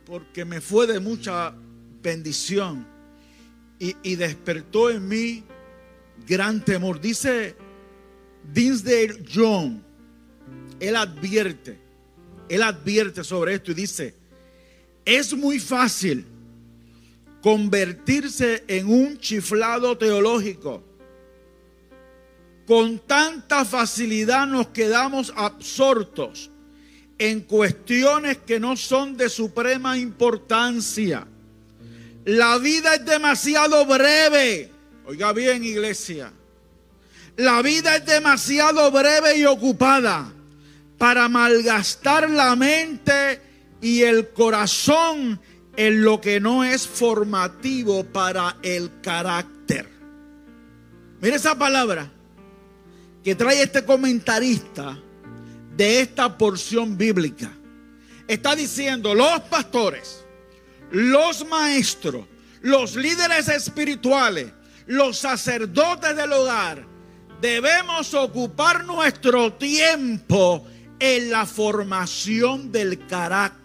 porque 0.05 0.45
me 0.45 0.61
fue 0.61 0.87
de 0.87 1.01
mucha 1.01 1.55
bendición 2.03 2.87
y, 3.79 3.97
y 4.03 4.17
despertó 4.17 4.91
en 4.91 5.09
mí 5.09 5.45
gran 6.27 6.63
temor. 6.63 7.01
Dice 7.01 7.57
Dinsdale 8.53 9.25
John, 9.35 9.83
él 10.79 10.95
advierte, 10.95 11.79
él 12.51 12.63
advierte 12.63 13.25
sobre 13.25 13.55
esto 13.55 13.71
y 13.71 13.75
dice, 13.75 14.22
es 15.05 15.35
muy 15.35 15.59
fácil 15.59 16.27
convertirse 17.43 18.65
en 18.69 18.89
un 18.89 19.19
chiflado 19.19 19.99
teológico. 19.99 20.83
Con 22.67 23.01
tanta 23.01 23.65
facilidad 23.65 24.47
nos 24.47 24.69
quedamos 24.69 25.33
absortos 25.37 26.51
en 27.19 27.41
cuestiones 27.41 28.39
que 28.39 28.61
no 28.61 28.77
son 28.77 29.17
de 29.17 29.29
suprema 29.29 29.99
importancia. 29.99 31.27
La 32.25 32.59
vida 32.59 32.95
es 32.95 33.05
demasiado 33.05 33.85
breve. 33.85 34.71
Oiga 35.05 35.33
bien, 35.33 35.65
iglesia. 35.65 36.33
La 37.37 37.61
vida 37.63 37.97
es 37.97 38.07
demasiado 38.07 38.91
breve 38.93 39.39
y 39.39 39.45
ocupada 39.45 40.33
para 40.99 41.29
malgastar 41.29 42.31
la 42.31 42.55
mente 42.55 43.41
y 43.83 44.05
el 44.05 44.31
corazón 44.31 45.41
en 45.77 46.03
lo 46.03 46.21
que 46.21 46.41
no 46.41 46.65
es 46.65 46.87
formativo 46.87 48.05
para 48.05 48.57
el 48.63 48.91
carácter. 49.03 49.89
Mire 51.21 51.37
esa 51.37 51.59
palabra 51.59 52.11
que 53.25 53.35
trae 53.35 53.63
este 53.63 53.85
comentarista 53.85 54.99
de 55.77 56.01
esta 56.01 56.39
porción 56.39 56.97
bíblica. 56.97 57.51
Está 58.29 58.55
diciendo, 58.55 59.15
los 59.15 59.41
pastores, 59.43 60.25
los 60.93 61.45
maestros, 61.49 62.27
los 62.61 62.95
líderes 62.95 63.49
espirituales, 63.49 64.53
los 64.87 65.19
sacerdotes 65.19 66.15
del 66.15 66.33
hogar, 66.33 66.87
debemos 67.41 68.15
ocupar 68.15 68.85
nuestro 68.85 69.55
tiempo 69.55 70.65
en 71.01 71.31
la 71.31 71.47
formación 71.47 72.71
del 72.71 73.07
carácter 73.09 73.62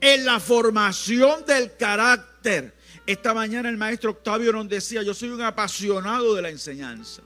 en 0.00 0.24
la 0.24 0.40
formación 0.40 1.44
del 1.44 1.76
carácter. 1.76 2.74
Esta 3.06 3.34
mañana 3.34 3.68
el 3.68 3.76
maestro 3.76 4.10
Octavio 4.10 4.52
nos 4.52 4.68
decía, 4.68 5.02
yo 5.02 5.14
soy 5.14 5.30
un 5.30 5.42
apasionado 5.42 6.34
de 6.34 6.42
la 6.42 6.50
enseñanza. 6.50 7.22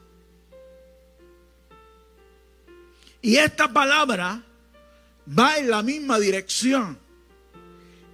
Y 3.20 3.36
esta 3.36 3.72
palabra 3.72 4.42
va 5.38 5.56
en 5.56 5.70
la 5.70 5.82
misma 5.82 6.18
dirección. 6.18 6.98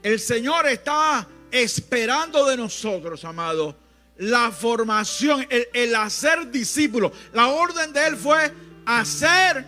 El 0.03 0.21
Señor 0.21 0.67
está 0.67 1.27
esperando 1.51 2.47
de 2.47 2.57
nosotros, 2.57 3.25
amados, 3.25 3.75
la 4.19 4.51
formación, 4.51 5.47
el, 5.49 5.69
el 5.73 5.95
hacer 5.95 6.51
discípulos. 6.51 7.13
La 7.33 7.49
orden 7.49 7.93
de 7.93 8.07
Él 8.07 8.17
fue 8.17 8.53
hacer 8.85 9.65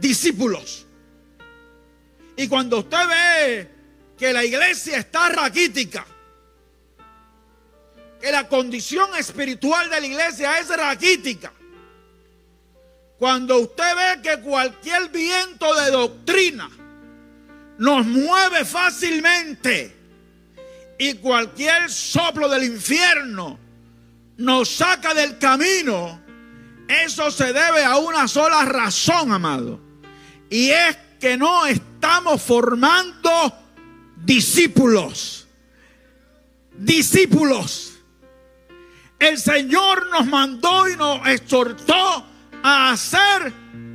discípulos. 0.00 0.85
Y 2.36 2.48
cuando 2.48 2.78
usted 2.78 3.08
ve 3.08 3.70
que 4.18 4.32
la 4.32 4.44
iglesia 4.44 4.98
está 4.98 5.28
raquítica. 5.28 6.06
Que 8.20 8.30
la 8.30 8.48
condición 8.48 9.14
espiritual 9.16 9.88
de 9.90 10.00
la 10.00 10.06
iglesia 10.06 10.58
es 10.58 10.68
raquítica. 10.68 11.52
Cuando 13.18 13.58
usted 13.60 13.94
ve 13.96 14.22
que 14.22 14.40
cualquier 14.42 15.08
viento 15.08 15.74
de 15.74 15.90
doctrina 15.90 16.70
nos 17.78 18.06
mueve 18.06 18.64
fácilmente 18.64 19.94
y 20.98 21.14
cualquier 21.14 21.90
soplo 21.90 22.48
del 22.48 22.64
infierno 22.64 23.58
nos 24.38 24.68
saca 24.68 25.14
del 25.14 25.38
camino, 25.38 26.20
eso 26.88 27.30
se 27.30 27.52
debe 27.52 27.84
a 27.84 27.96
una 27.96 28.28
sola 28.28 28.64
razón, 28.64 29.32
amado. 29.32 29.80
Y 30.50 30.70
es 30.70 30.96
que 31.18 31.36
no 31.36 31.66
estamos 31.66 32.42
formando 32.42 33.30
discípulos. 34.16 35.46
Discípulos. 36.72 37.94
El 39.18 39.38
Señor 39.38 40.10
nos 40.10 40.26
mandó 40.26 40.88
y 40.88 40.96
nos 40.96 41.26
exhortó 41.28 42.26
a 42.62 42.90
hacer 42.90 43.52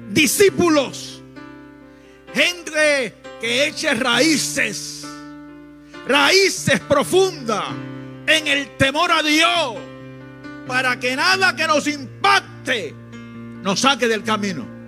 discípulos. 0.09 1.21
Gente 2.33 3.15
que 3.39 3.67
eche 3.67 3.93
raíces. 3.93 5.05
Raíces 6.07 6.79
profundas 6.79 7.65
en 8.25 8.47
el 8.47 8.75
temor 8.77 9.11
a 9.11 9.21
Dios. 9.21 9.77
Para 10.67 10.99
que 10.99 11.15
nada 11.15 11.55
que 11.55 11.67
nos 11.67 11.85
impacte 11.87 12.95
nos 13.61 13.79
saque 13.79 14.07
del 14.07 14.23
camino. 14.23 14.80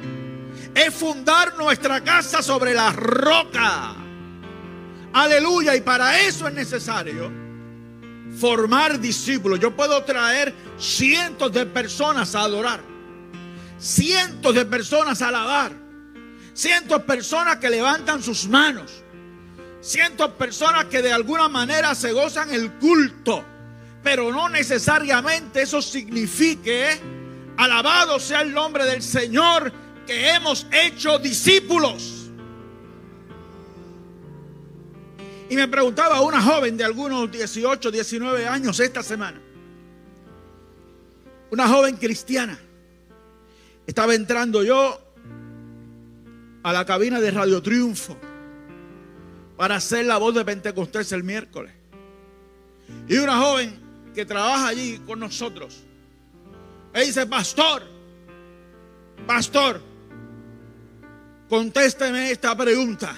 Es 0.75 0.93
fundar 0.93 1.55
nuestra 1.55 2.03
casa 2.03 2.41
sobre 2.41 2.73
la 2.73 2.91
roca 2.91 3.95
Aleluya. 5.13 5.75
Y 5.75 5.81
para 5.81 6.19
eso 6.21 6.47
es 6.47 6.53
necesario 6.53 7.31
formar 8.37 8.99
discípulos. 8.99 9.59
Yo 9.59 9.75
puedo 9.75 10.03
traer 10.03 10.53
cientos 10.77 11.53
de 11.53 11.65
personas 11.67 12.35
a 12.35 12.41
adorar. 12.41 12.81
Cientos 13.77 14.55
de 14.55 14.65
personas 14.65 15.21
a 15.21 15.27
alabar. 15.27 15.71
Cientos 16.53 16.97
de 16.97 17.03
personas 17.05 17.57
que 17.57 17.69
levantan 17.69 18.21
sus 18.23 18.47
manos. 18.47 19.03
Cientos 19.81 20.29
de 20.31 20.35
personas 20.35 20.85
que 20.85 21.01
de 21.01 21.13
alguna 21.13 21.47
manera 21.47 21.93
se 21.93 22.11
gozan 22.11 22.51
el 22.53 22.71
culto. 22.73 23.45
Pero 24.01 24.31
no 24.31 24.49
necesariamente 24.49 25.61
eso 25.61 25.81
signifique, 25.81 26.99
alabado 27.55 28.19
sea 28.19 28.41
el 28.41 28.53
nombre 28.53 28.83
del 28.85 29.01
Señor, 29.01 29.71
que 30.05 30.29
hemos 30.31 30.67
hecho 30.71 31.19
discípulos. 31.19 32.29
Y 35.49 35.55
me 35.55 35.67
preguntaba 35.67 36.21
una 36.21 36.41
joven 36.41 36.77
de 36.77 36.83
algunos 36.83 37.31
18, 37.31 37.91
19 37.91 38.47
años 38.47 38.79
esta 38.79 39.03
semana. 39.03 39.39
Una 41.51 41.67
joven 41.67 41.97
cristiana. 41.97 42.57
Estaba 43.85 44.15
entrando 44.15 44.63
yo 44.63 44.99
a 46.63 46.73
la 46.73 46.85
cabina 46.85 47.19
de 47.19 47.29
Radio 47.29 47.61
Triunfo 47.61 48.17
para 49.57 49.75
hacer 49.75 50.05
la 50.05 50.17
voz 50.17 50.33
de 50.33 50.45
Pentecostés 50.45 51.11
el 51.11 51.23
miércoles. 51.23 51.73
Y 53.07 53.17
una 53.17 53.37
joven 53.37 53.79
que 54.15 54.25
trabaja 54.25 54.69
allí 54.69 54.99
con 55.05 55.19
nosotros. 55.19 55.83
Me 56.93 57.03
dice, 57.05 57.25
pastor, 57.25 57.83
pastor, 59.27 59.81
contésteme 61.53 62.31
esta 62.31 62.57
pregunta. 62.57 63.15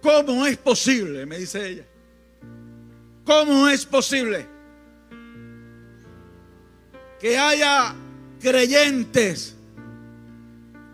¿Cómo 0.00 0.46
es 0.46 0.56
posible? 0.58 1.26
Me 1.26 1.38
dice 1.38 1.70
ella. 1.70 1.84
¿Cómo 3.24 3.66
es 3.66 3.84
posible 3.84 4.46
que 7.18 7.36
haya 7.36 7.96
creyentes 8.40 9.56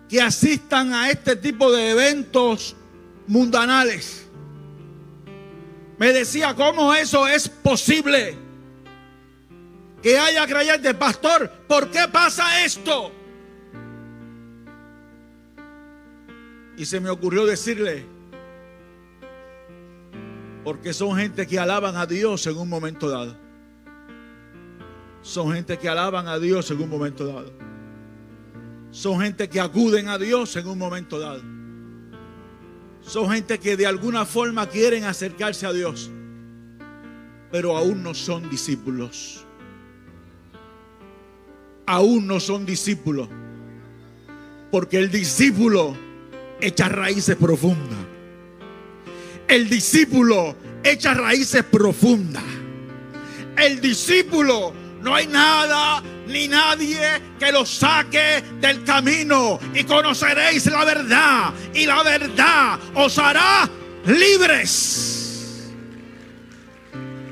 que 0.08 0.22
asistan 0.22 0.94
a 0.94 1.10
este 1.10 1.36
tipo 1.36 1.70
de 1.70 1.90
eventos 1.90 2.74
mundanales? 3.26 4.26
Me 5.98 6.14
decía, 6.14 6.54
¿cómo 6.54 6.94
eso 6.94 7.28
es 7.28 7.46
posible? 7.50 8.38
Que 10.02 10.18
haya 10.18 10.46
creyentes, 10.46 10.94
pastor, 10.94 11.50
¿por 11.68 11.90
qué 11.90 12.08
pasa 12.10 12.64
esto? 12.64 13.12
Y 16.82 16.84
se 16.84 16.98
me 16.98 17.10
ocurrió 17.10 17.46
decirle, 17.46 18.04
porque 20.64 20.92
son 20.92 21.16
gente 21.16 21.46
que 21.46 21.56
alaban 21.56 21.94
a 21.94 22.06
Dios 22.06 22.44
en 22.48 22.56
un 22.56 22.68
momento 22.68 23.08
dado. 23.08 23.36
Son 25.22 25.52
gente 25.52 25.78
que 25.78 25.88
alaban 25.88 26.26
a 26.26 26.40
Dios 26.40 26.68
en 26.72 26.82
un 26.82 26.90
momento 26.90 27.24
dado. 27.24 27.52
Son 28.90 29.20
gente 29.20 29.48
que 29.48 29.60
acuden 29.60 30.08
a 30.08 30.18
Dios 30.18 30.56
en 30.56 30.66
un 30.66 30.76
momento 30.76 31.20
dado. 31.20 31.40
Son 33.00 33.30
gente 33.30 33.60
que 33.60 33.76
de 33.76 33.86
alguna 33.86 34.26
forma 34.26 34.66
quieren 34.66 35.04
acercarse 35.04 35.66
a 35.66 35.72
Dios, 35.72 36.10
pero 37.52 37.76
aún 37.76 38.02
no 38.02 38.12
son 38.12 38.50
discípulos. 38.50 39.46
Aún 41.86 42.26
no 42.26 42.40
son 42.40 42.66
discípulos. 42.66 43.28
Porque 44.72 44.98
el 44.98 45.12
discípulo 45.12 45.96
echa 46.62 46.88
raíces 46.88 47.36
profundas 47.36 47.98
el 49.52 49.68
discípulo 49.68 50.56
echa 50.82 51.12
raíces 51.12 51.62
profundas. 51.64 52.42
El 53.58 53.82
discípulo 53.82 54.72
no 55.02 55.14
hay 55.14 55.26
nada 55.26 56.02
ni 56.26 56.48
nadie 56.48 57.00
que 57.38 57.52
los 57.52 57.68
saque 57.68 58.42
del 58.60 58.82
camino. 58.84 59.60
Y 59.74 59.84
conoceréis 59.84 60.64
la 60.66 60.86
verdad, 60.86 61.52
y 61.74 61.84
la 61.84 62.02
verdad 62.02 62.78
os 62.94 63.18
hará 63.18 63.68
libres. 64.06 65.70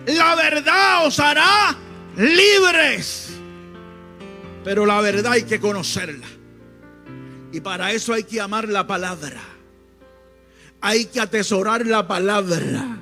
La 0.06 0.34
verdad 0.34 1.06
os 1.06 1.18
hará 1.18 1.74
libres. 2.18 3.30
Pero 4.62 4.84
la 4.84 5.00
verdad 5.00 5.32
hay 5.32 5.44
que 5.44 5.58
conocerla. 5.58 6.26
Y 7.52 7.60
para 7.60 7.92
eso 7.92 8.12
hay 8.12 8.24
que 8.24 8.40
amar 8.40 8.68
la 8.68 8.86
palabra. 8.86 9.40
Hay 10.80 11.06
que 11.06 11.20
atesorar 11.20 11.86
la 11.86 12.06
palabra. 12.06 12.98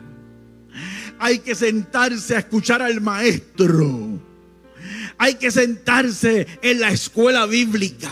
Hay 1.18 1.40
que 1.40 1.54
sentarse 1.54 2.36
a 2.36 2.40
escuchar 2.40 2.82
al 2.82 3.00
maestro. 3.00 4.20
Hay 5.18 5.34
que 5.34 5.50
sentarse 5.50 6.46
en 6.62 6.80
la 6.80 6.90
escuela 6.90 7.46
bíblica. 7.46 8.10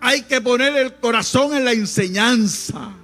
Hay 0.00 0.22
que 0.22 0.40
poner 0.40 0.76
el 0.76 0.94
corazón 0.94 1.54
en 1.54 1.64
la 1.64 1.72
enseñanza. 1.72 2.94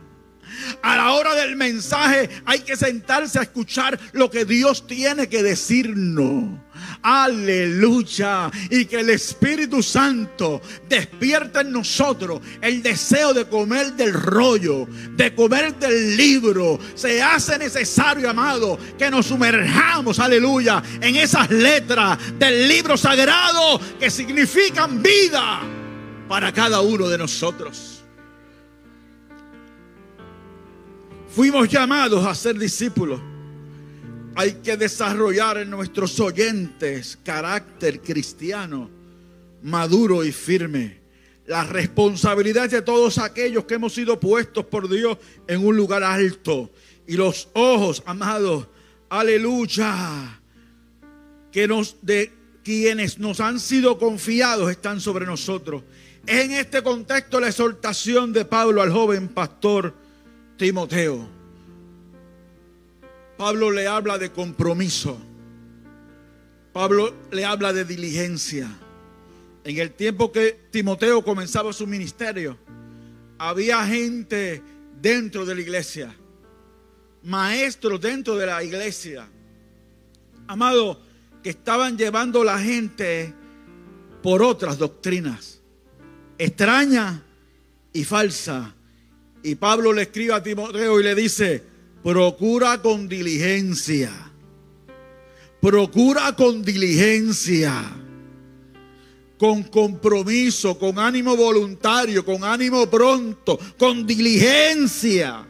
A 0.82 0.96
la 0.96 1.12
hora 1.12 1.34
del 1.34 1.56
mensaje 1.56 2.28
hay 2.44 2.60
que 2.60 2.76
sentarse 2.76 3.38
a 3.38 3.42
escuchar 3.42 3.98
lo 4.12 4.30
que 4.30 4.44
Dios 4.44 4.86
tiene 4.86 5.28
que 5.28 5.42
decirnos. 5.42 6.58
Aleluya. 7.02 8.50
Y 8.70 8.84
que 8.86 9.00
el 9.00 9.10
Espíritu 9.10 9.82
Santo 9.82 10.60
despierta 10.88 11.60
en 11.60 11.72
nosotros 11.72 12.40
el 12.60 12.82
deseo 12.82 13.32
de 13.34 13.46
comer 13.46 13.92
del 13.94 14.12
rollo, 14.12 14.86
de 15.16 15.34
comer 15.34 15.74
del 15.76 16.16
libro. 16.16 16.78
Se 16.94 17.22
hace 17.22 17.58
necesario, 17.58 18.30
amado, 18.30 18.78
que 18.98 19.10
nos 19.10 19.26
sumerjamos, 19.26 20.18
aleluya, 20.18 20.82
en 21.00 21.16
esas 21.16 21.50
letras 21.50 22.18
del 22.38 22.68
libro 22.68 22.96
sagrado 22.96 23.80
que 23.98 24.10
significan 24.10 25.02
vida 25.02 25.60
para 26.28 26.52
cada 26.52 26.80
uno 26.80 27.08
de 27.08 27.18
nosotros. 27.18 28.02
Fuimos 31.34 31.68
llamados 31.68 32.26
a 32.26 32.34
ser 32.34 32.58
discípulos. 32.58 33.20
Hay 34.38 34.52
que 34.62 34.76
desarrollar 34.76 35.58
en 35.58 35.68
nuestros 35.68 36.20
oyentes 36.20 37.18
carácter 37.24 38.00
cristiano, 38.00 38.88
maduro 39.64 40.22
y 40.22 40.30
firme. 40.30 41.00
La 41.46 41.64
responsabilidad 41.64 42.70
de 42.70 42.82
todos 42.82 43.18
aquellos 43.18 43.64
que 43.64 43.74
hemos 43.74 43.94
sido 43.94 44.20
puestos 44.20 44.64
por 44.66 44.88
Dios 44.88 45.18
en 45.48 45.66
un 45.66 45.76
lugar 45.76 46.04
alto. 46.04 46.70
Y 47.08 47.16
los 47.16 47.48
ojos, 47.54 48.00
amados, 48.06 48.68
aleluya, 49.08 50.40
que 51.50 51.66
nos 51.66 51.96
de 52.02 52.32
quienes 52.62 53.18
nos 53.18 53.40
han 53.40 53.58
sido 53.58 53.98
confiados 53.98 54.70
están 54.70 55.00
sobre 55.00 55.26
nosotros. 55.26 55.82
Es 56.24 56.44
en 56.44 56.52
este 56.52 56.80
contexto 56.84 57.40
la 57.40 57.48
exhortación 57.48 58.32
de 58.32 58.44
Pablo 58.44 58.82
al 58.82 58.92
joven 58.92 59.26
pastor 59.26 59.92
Timoteo. 60.56 61.37
Pablo 63.38 63.70
le 63.70 63.86
habla 63.86 64.18
de 64.18 64.30
compromiso. 64.30 65.18
Pablo 66.72 67.14
le 67.30 67.44
habla 67.46 67.72
de 67.72 67.86
diligencia. 67.86 68.68
En 69.64 69.78
el 69.78 69.92
tiempo 69.92 70.30
que 70.30 70.68
Timoteo 70.70 71.24
comenzaba 71.24 71.72
su 71.72 71.86
ministerio, 71.86 72.58
había 73.38 73.86
gente 73.86 74.62
dentro 75.00 75.46
de 75.46 75.54
la 75.54 75.60
iglesia, 75.60 76.14
maestros 77.22 78.00
dentro 78.00 78.36
de 78.36 78.46
la 78.46 78.62
iglesia, 78.62 79.26
amado, 80.46 81.00
que 81.42 81.50
estaban 81.50 81.96
llevando 81.96 82.44
la 82.44 82.58
gente 82.58 83.32
por 84.22 84.42
otras 84.42 84.76
doctrinas, 84.78 85.60
extrañas 86.38 87.20
y 87.92 88.04
falsas 88.04 88.74
y 89.42 89.54
Pablo 89.54 89.92
le 89.92 90.02
escribe 90.02 90.34
a 90.34 90.42
Timoteo 90.42 91.00
y 91.00 91.02
le 91.02 91.14
dice, 91.14 91.62
procura 92.02 92.80
con 92.80 93.08
diligencia, 93.08 94.10
procura 95.60 96.34
con 96.34 96.62
diligencia, 96.62 97.74
con 99.38 99.62
compromiso, 99.64 100.78
con 100.78 100.98
ánimo 100.98 101.36
voluntario, 101.36 102.24
con 102.24 102.44
ánimo 102.44 102.88
pronto, 102.88 103.58
con 103.78 104.06
diligencia, 104.06 105.46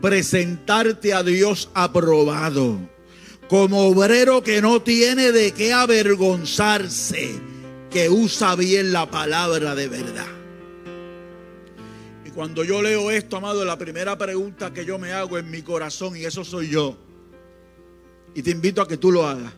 presentarte 0.00 1.12
a 1.12 1.22
Dios 1.22 1.70
aprobado, 1.74 2.78
como 3.48 3.86
obrero 3.88 4.42
que 4.42 4.60
no 4.62 4.82
tiene 4.82 5.32
de 5.32 5.52
qué 5.52 5.72
avergonzarse, 5.72 7.40
que 7.90 8.08
usa 8.08 8.54
bien 8.56 8.92
la 8.92 9.10
palabra 9.10 9.74
de 9.74 9.88
verdad. 9.88 10.37
Cuando 12.38 12.62
yo 12.62 12.80
leo 12.82 13.10
esto, 13.10 13.38
amado, 13.38 13.64
la 13.64 13.76
primera 13.76 14.16
pregunta 14.16 14.72
que 14.72 14.84
yo 14.84 14.96
me 14.96 15.12
hago 15.12 15.38
en 15.38 15.50
mi 15.50 15.62
corazón, 15.62 16.16
y 16.16 16.24
eso 16.24 16.44
soy 16.44 16.68
yo, 16.68 16.96
y 18.32 18.44
te 18.44 18.52
invito 18.52 18.80
a 18.80 18.86
que 18.86 18.96
tú 18.96 19.10
lo 19.10 19.26
hagas. 19.26 19.52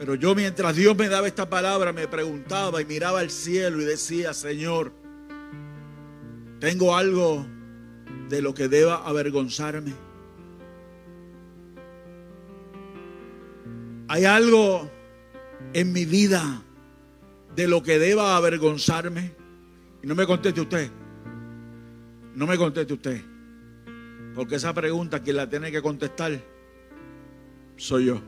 Pero 0.00 0.16
yo 0.16 0.34
mientras 0.34 0.74
Dios 0.74 0.96
me 0.96 1.08
daba 1.08 1.28
esta 1.28 1.48
palabra, 1.48 1.92
me 1.92 2.08
preguntaba 2.08 2.82
y 2.82 2.84
miraba 2.84 3.20
al 3.20 3.30
cielo 3.30 3.80
y 3.80 3.84
decía, 3.84 4.34
Señor, 4.34 4.92
¿tengo 6.58 6.96
algo 6.96 7.46
de 8.28 8.42
lo 8.42 8.52
que 8.52 8.66
deba 8.66 9.06
avergonzarme? 9.06 9.94
¿Hay 14.08 14.24
algo 14.24 14.90
en 15.74 15.92
mi 15.92 16.06
vida 16.06 16.60
de 17.54 17.68
lo 17.68 17.84
que 17.84 18.00
deba 18.00 18.36
avergonzarme? 18.36 19.41
Y 20.02 20.06
no 20.06 20.14
me 20.14 20.26
conteste 20.26 20.60
usted. 20.60 20.90
No 22.34 22.46
me 22.46 22.56
conteste 22.56 22.94
usted. 22.94 23.22
Porque 24.34 24.56
esa 24.56 24.72
pregunta 24.72 25.22
quien 25.22 25.36
la 25.36 25.48
tiene 25.48 25.70
que 25.70 25.82
contestar 25.82 26.40
soy 27.76 28.06
yo. 28.06 28.20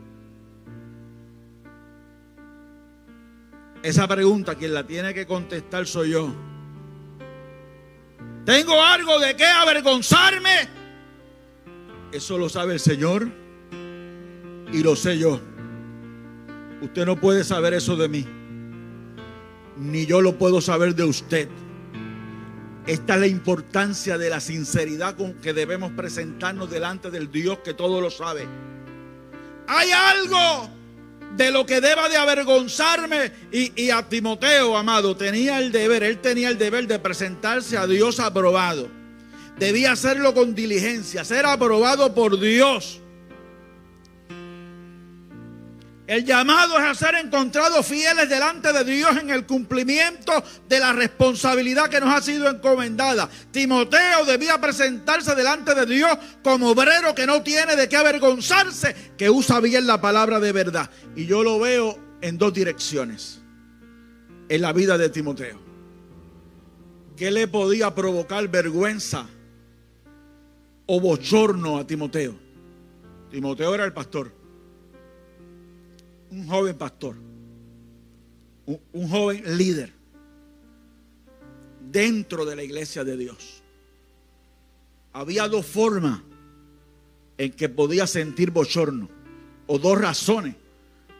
Esa 3.81 4.07
pregunta 4.07 4.55
quien 4.55 4.73
la 4.73 4.85
tiene 4.85 5.13
que 5.13 5.25
contestar 5.25 5.85
soy 5.85 6.11
yo. 6.11 6.33
¿Tengo 8.45 8.81
algo 8.81 9.19
de 9.19 9.35
qué 9.35 9.45
avergonzarme? 9.45 10.69
Eso 12.11 12.37
lo 12.37 12.47
sabe 12.47 12.73
el 12.73 12.79
Señor 12.79 13.27
y 14.71 14.83
lo 14.83 14.95
sé 14.95 15.17
yo. 15.17 15.39
Usted 16.81 17.05
no 17.05 17.19
puede 17.19 17.43
saber 17.43 17.73
eso 17.73 17.95
de 17.95 18.07
mí, 18.07 18.25
ni 19.77 20.05
yo 20.05 20.21
lo 20.21 20.37
puedo 20.37 20.61
saber 20.61 20.93
de 20.93 21.03
usted. 21.03 21.49
Esta 22.87 23.15
es 23.15 23.19
la 23.19 23.27
importancia 23.27 24.17
de 24.17 24.29
la 24.29 24.39
sinceridad 24.39 25.15
con 25.15 25.33
que 25.35 25.53
debemos 25.53 25.91
presentarnos 25.93 26.69
delante 26.69 27.09
del 27.09 27.31
Dios 27.31 27.59
que 27.63 27.73
todo 27.73 27.99
lo 27.99 28.11
sabe. 28.11 28.47
Hay 29.67 29.89
algo 29.91 30.69
de 31.35 31.51
lo 31.51 31.65
que 31.65 31.81
deba 31.81 32.07
de 32.09 32.17
avergonzarme. 32.17 33.31
Y, 33.51 33.89
a 33.89 34.07
Timoteo, 34.07 34.77
amado, 34.77 35.15
tenía 35.15 35.59
el 35.59 35.71
deber, 35.71 36.03
él 36.03 36.19
tenía 36.19 36.49
el 36.49 36.57
deber 36.57 36.87
de 36.87 36.99
presentarse 36.99 37.77
a 37.77 37.87
Dios 37.87 38.19
aprobado. 38.19 38.87
Debía 39.57 39.93
hacerlo 39.93 40.33
con 40.33 40.53
diligencia, 40.53 41.23
ser 41.23 41.45
aprobado 41.45 42.13
por 42.13 42.39
Dios. 42.39 43.01
El 46.07 46.23
llamado 46.23 46.77
es 46.77 46.83
a 46.83 46.93
ser 46.93 47.15
encontrados 47.15 47.83
fieles 47.85 48.29
delante 48.29 48.71
de 48.71 48.83
Dios 48.83 49.17
en 49.17 49.31
el 49.31 49.47
cumplimiento 49.47 50.31
de 50.69 50.79
la 50.79 50.93
responsabilidad 50.93 51.89
que 51.89 51.99
nos 51.99 52.13
ha 52.13 52.21
sido 52.21 52.47
encomendada. 52.47 53.27
Timoteo 53.49 54.23
debía 54.25 54.61
presentarse 54.61 55.33
delante 55.33 55.73
de 55.73 55.87
Dios 55.87 56.15
como 56.43 56.69
obrero 56.69 57.15
que 57.15 57.25
no 57.25 57.41
tiene 57.41 57.75
de 57.75 57.89
qué 57.89 57.97
avergonzarse, 57.97 58.95
que 59.17 59.31
usa 59.31 59.59
bien 59.61 59.87
la 59.87 59.99
palabra 59.99 60.39
de 60.39 60.51
verdad. 60.51 60.91
Y 61.15 61.25
yo 61.25 61.43
lo 61.43 61.59
veo 61.59 61.97
en 62.21 62.37
dos 62.37 62.53
direcciones 62.53 63.41
en 64.47 64.61
la 64.61 64.73
vida 64.73 64.99
de 64.99 65.09
Timoteo. 65.09 65.59
¿Qué 67.17 67.31
le 67.31 67.47
podía 67.47 67.95
provocar 67.95 68.47
vergüenza 68.47 69.25
o 70.85 70.99
bochorno 70.99 71.79
a 71.79 71.87
Timoteo? 71.87 72.35
Timoteo 73.31 73.73
era 73.73 73.85
el 73.85 73.93
pastor 73.93 74.44
un 76.35 76.47
joven 76.47 76.77
pastor, 76.77 77.15
un, 78.65 79.09
joven 79.09 79.57
líder 79.57 79.93
dentro 81.89 82.45
de 82.45 82.57
la 82.57 82.63
iglesia 82.63 83.05
de 83.05 83.15
Dios. 83.15 83.63
Había 85.13 85.47
dos 85.47 85.65
formas 85.65 86.21
en 87.37 87.53
que 87.53 87.69
podía 87.69 88.05
sentir 88.05 88.51
bochorno, 88.51 89.09
o 89.67 89.79
dos 89.79 89.97
razones 89.97 90.55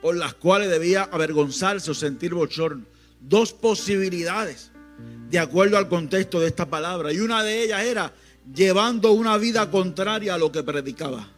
por 0.01 0.17
las 0.17 0.34
cuales 0.34 0.69
debía 0.69 1.04
avergonzarse 1.04 1.91
o 1.91 1.93
sentir 1.93 2.34
bochorno. 2.34 2.86
Dos 3.21 3.54
posibilidades, 3.54 4.71
de 5.30 5.39
acuerdo 5.39 5.78
al 5.78 5.88
contexto 5.88 6.41
de 6.41 6.47
esta 6.47 6.69
palabra. 6.69 7.13
Y 7.13 7.19
una 7.19 7.41
de 7.41 7.63
ellas 7.63 7.84
era 7.84 8.13
llevando 8.54 9.13
una 9.13 9.38
vida 9.38 9.71
contraria 9.71 10.36
a 10.36 10.38
lo 10.38 10.51
que 10.51 10.62
predicaba 10.62 11.35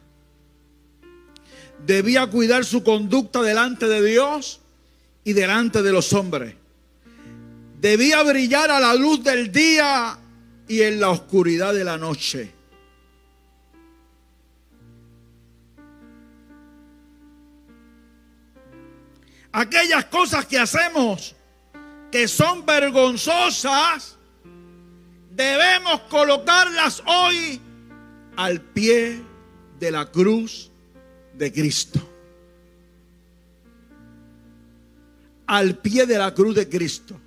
debía 1.86 2.26
cuidar 2.26 2.64
su 2.64 2.82
conducta 2.82 3.42
delante 3.42 3.86
de 3.86 4.04
Dios 4.04 4.60
y 5.24 5.32
delante 5.32 5.82
de 5.82 5.92
los 5.92 6.12
hombres. 6.12 6.54
Debía 7.80 8.22
brillar 8.22 8.70
a 8.70 8.80
la 8.80 8.94
luz 8.94 9.22
del 9.22 9.52
día 9.52 10.18
y 10.66 10.82
en 10.82 11.00
la 11.00 11.10
oscuridad 11.10 11.72
de 11.72 11.84
la 11.84 11.96
noche. 11.96 12.52
Aquellas 19.52 20.04
cosas 20.06 20.46
que 20.46 20.58
hacemos 20.58 21.34
que 22.10 22.28
son 22.28 22.64
vergonzosas, 22.64 24.16
debemos 25.30 26.00
colocarlas 26.02 27.02
hoy 27.06 27.60
al 28.36 28.60
pie 28.60 29.20
de 29.78 29.90
la 29.90 30.06
cruz 30.06 30.70
de 31.38 31.52
Cristo. 31.52 32.00
Al 35.46 35.76
pie 35.78 36.04
de 36.04 36.18
la 36.18 36.34
cruz 36.34 36.54
de 36.54 36.68
Cristo. 36.68 37.18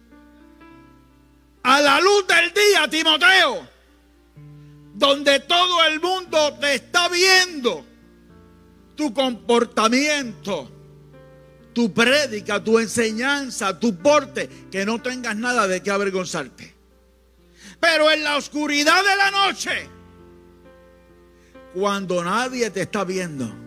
A 1.64 1.82
la 1.82 2.00
luz 2.02 2.28
del 2.28 2.54
día, 2.54 2.88
Timoteo, 2.90 3.68
donde 4.96 5.40
todo 5.42 5.84
el 5.86 6.00
mundo 6.00 6.54
te 6.60 6.76
está 6.76 7.08
viendo 7.08 7.86
tu 8.96 9.14
comportamiento, 9.14 10.70
tu 11.74 11.94
prédica, 11.94 12.64
tu 12.64 12.80
enseñanza, 12.80 13.80
tu 13.80 13.96
porte, 13.96 14.50
que 14.72 14.86
no 14.86 15.02
tengas 15.02 15.36
nada 15.36 15.68
de 15.68 15.82
qué 15.82 15.92
avergonzarte. 15.92 16.76
Pero 17.80 18.12
en 18.12 18.24
la 18.24 18.38
oscuridad 18.38 19.04
de 19.04 19.16
la 19.16 19.32
noche, 19.32 19.90
cuando 21.74 22.24
nadie 22.24 22.70
te 22.70 22.82
está 22.82 23.04
viendo, 23.04 23.61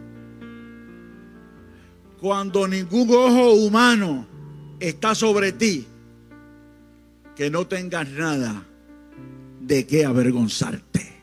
cuando 2.24 2.66
ningún 2.66 3.10
ojo 3.10 3.52
humano 3.52 4.26
está 4.80 5.14
sobre 5.14 5.52
ti, 5.52 5.86
que 7.36 7.50
no 7.50 7.66
tengas 7.66 8.08
nada 8.08 8.64
de 9.60 9.86
qué 9.86 10.06
avergonzarte. 10.06 11.20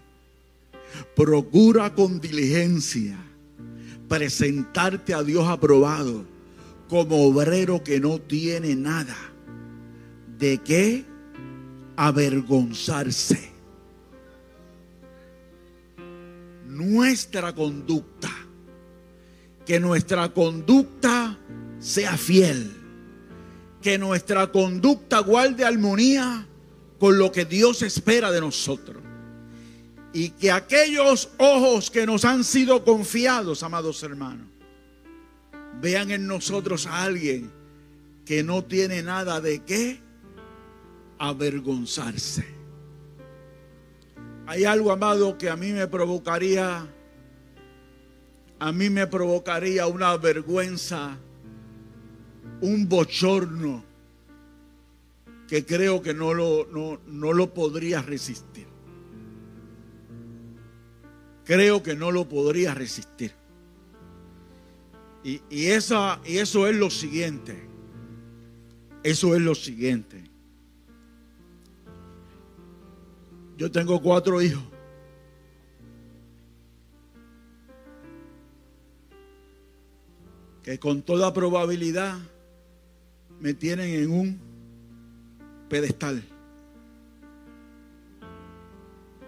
Procura 1.16 1.96
con 1.96 2.22
diligencia 2.22 3.18
presentarte 4.08 5.16
a 5.16 5.24
Dios 5.24 5.48
aprobado 5.48 6.24
como 6.88 7.26
obrero 7.26 7.84
que 7.84 8.00
no 8.00 8.20
tiene 8.20 8.76
nada 8.76 9.18
de 10.38 10.60
qué 10.60 11.04
avergonzarse. 11.96 13.50
nuestra 16.68 17.54
conducta. 17.54 18.41
Que 19.66 19.80
nuestra 19.80 20.30
conducta 20.30 21.38
sea 21.80 22.18
fiel. 22.18 22.72
Que 23.82 23.98
nuestra 23.98 24.52
conducta 24.52 25.20
guarde 25.20 25.66
armonía 25.66 26.48
con 27.00 27.18
lo 27.18 27.32
que 27.32 27.46
Dios 27.46 27.82
espera 27.82 28.32
de 28.32 28.42
nosotros. 28.42 29.02
Y 30.14 30.30
que 30.30 30.52
aquellos 30.52 31.30
ojos 31.38 31.90
que 31.90 32.06
nos 32.06 32.26
han 32.26 32.44
sido 32.44 32.84
confiados, 32.84 33.64
amados 33.64 34.04
hermanos, 34.04 34.48
vean 35.82 36.12
en 36.12 36.28
nosotros 36.28 36.86
a 36.86 37.04
alguien 37.04 37.52
que 38.26 38.44
no 38.44 38.64
tiene 38.64 39.02
nada 39.02 39.42
de 39.42 39.64
qué 39.64 40.00
avergonzarse. 41.18 42.46
Hay 44.48 44.66
algo, 44.66 44.92
amado, 44.92 45.38
que 45.38 45.50
a 45.50 45.56
mí 45.56 45.72
me 45.72 45.88
provocaría, 45.88 46.88
a 48.62 48.72
mí 48.72 48.92
me 48.92 49.08
provocaría 49.08 49.88
una 49.88 50.16
vergüenza, 50.18 51.18
un 52.62 52.88
bochorno, 52.88 53.84
que 55.48 55.66
creo 55.66 56.04
que 56.04 56.14
no 56.14 56.36
lo, 56.36 56.68
no, 57.08 57.34
lo 57.34 57.54
podría 57.56 58.04
resistir. 58.04 58.68
Creo 61.44 61.82
que 61.82 61.96
no 61.96 62.12
lo 62.12 62.30
podría 62.30 62.76
resistir. 62.76 63.34
Y, 65.24 65.42
y, 65.50 65.66
esa, 65.66 66.22
y 66.24 66.38
eso 66.38 66.68
es 66.68 66.76
lo 66.76 66.92
siguiente. 66.92 67.68
Eso 69.02 69.34
es 69.34 69.42
lo 69.42 69.56
siguiente. 69.56 70.24
Yo 73.58 73.72
tengo 73.72 74.00
cuatro 74.00 74.40
hijos. 74.40 74.71
Que 80.64 80.80
con 80.80 81.02
toda 81.02 81.34
probabilidad 81.34 82.18
me 83.40 83.54
tienen 83.54 83.90
en 83.90 84.12
un 84.12 84.40
pedestal. 85.70 86.24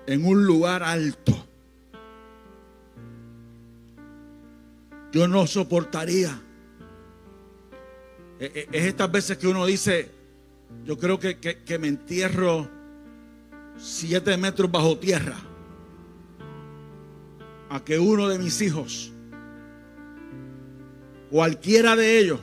En 0.05 0.25
un 0.25 0.45
lugar 0.45 0.83
alto. 0.83 1.33
Yo 5.11 5.27
no 5.27 5.47
soportaría. 5.47 6.41
E, 8.39 8.45
e, 8.45 8.77
es 8.77 8.85
estas 8.85 9.11
veces 9.11 9.37
que 9.37 9.47
uno 9.47 9.65
dice, 9.65 10.11
yo 10.85 10.97
creo 10.97 11.19
que, 11.19 11.39
que 11.39 11.79
me 11.79 11.87
entierro 11.87 12.67
siete 13.77 14.35
metros 14.37 14.69
bajo 14.69 14.97
tierra 14.97 15.37
a 17.69 17.83
que 17.83 17.97
uno 17.97 18.27
de 18.27 18.37
mis 18.37 18.61
hijos, 18.61 19.12
cualquiera 21.33 21.95
de 21.95 22.19
ellos, 22.19 22.39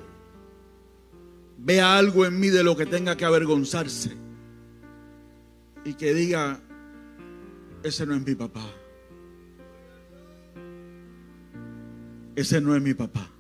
vea 1.59 1.97
algo 1.97 2.27
en 2.27 2.41
mí 2.41 2.49
de 2.49 2.65
lo 2.65 2.77
que 2.77 2.87
tenga 2.87 3.17
que 3.17 3.25
avergonzarse 3.25 4.17
y 5.85 5.95
que 5.95 6.13
diga, 6.13 6.59
ese 7.85 8.05
no 8.05 8.17
es 8.17 8.27
mi 8.27 8.35
papá. 8.35 8.67
Ese 12.35 12.61
no 12.61 12.75
es 12.75 12.83
mi 12.83 12.93
papá. 12.95 13.31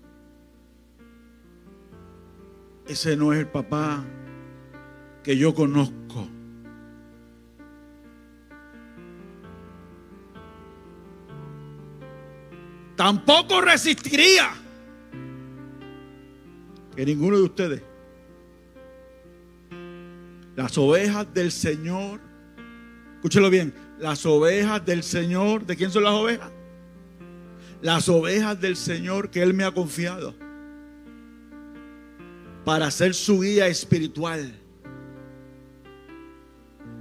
Ese 2.87 3.17
no 3.17 3.33
es 3.33 3.41
el 3.41 3.49
papá 3.49 4.05
que 5.25 5.37
yo 5.37 5.53
conozco. 5.53 6.29
tampoco 12.97 13.63
resistiría 13.63 14.51
que 16.95 17.07
ninguno 17.07 17.37
de 17.37 17.43
ustedes, 17.43 17.83
las 20.57 20.77
ovejas 20.77 21.33
del 21.33 21.53
Señor, 21.53 22.21
escúchelo 23.17 23.51
bien, 23.51 23.73
las 23.99 24.25
ovejas 24.27 24.85
del 24.85 25.03
Señor, 25.03 25.67
¿de 25.67 25.77
quién 25.77 25.91
son 25.91 26.05
las 26.05 26.13
ovejas? 26.13 26.51
Las 27.83 28.09
ovejas 28.09 28.61
del 28.61 28.77
Señor 28.77 29.31
que 29.31 29.43
Él 29.43 29.55
me 29.55 29.65
ha 29.65 29.73
confiado 29.73 30.35
para 32.65 32.91
ser 32.91 33.15
su 33.15 33.41
guía 33.41 33.69
espiritual. 33.69 34.55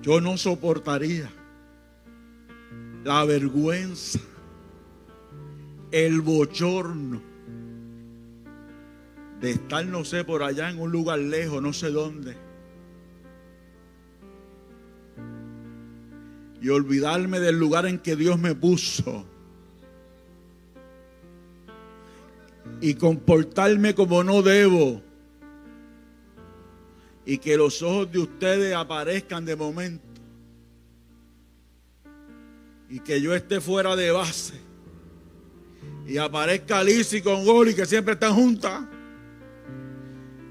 Yo 0.02 0.22
no 0.22 0.38
soportaría 0.38 1.30
la 3.04 3.26
vergüenza 3.26 4.20
el 5.92 6.22
bochorno 6.22 7.29
de 9.40 9.52
estar, 9.52 9.86
no 9.86 10.04
sé, 10.04 10.24
por 10.24 10.44
allá 10.44 10.70
en 10.70 10.80
un 10.80 10.92
lugar 10.92 11.20
lejos, 11.20 11.62
no 11.62 11.72
sé 11.72 11.90
dónde. 11.90 12.36
Y 16.62 16.70
olvidarme 16.70 17.40
del 17.40 17.58
lugar 17.58 17.86
en 17.86 18.00
que 18.00 18.16
Dios 18.16 18.38
me 18.38 18.54
puso. 18.54 19.26
Y 22.82 22.96
comportarme 22.96 23.96
como 23.96 24.24
no 24.24 24.42
debo. 24.42 25.02
Y 27.26 27.38
que 27.38 27.56
los 27.56 27.82
ojos 27.82 28.12
de 28.12 28.20
ustedes 28.20 28.76
aparezcan 28.76 29.46
de 29.46 29.56
momento. 29.56 30.04
Y 32.90 33.00
que 33.00 33.22
yo 33.22 33.34
esté 33.36 33.62
fuera 33.62 33.96
de 33.96 34.12
base 34.12 34.70
y 36.10 36.18
aparezca 36.18 36.84
Liz 36.84 37.22
con 37.24 37.46
Goli 37.46 37.76
que 37.76 37.86
siempre 37.86 38.16
están 38.16 38.34
juntas 38.34 38.82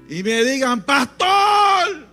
y 0.09 0.23
me 0.23 0.43
digan, 0.43 0.81
pastor, 0.81 2.07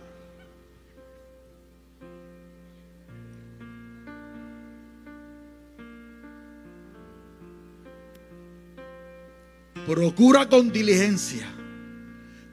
procura 9.87 10.47
con 10.47 10.71
diligencia 10.71 11.47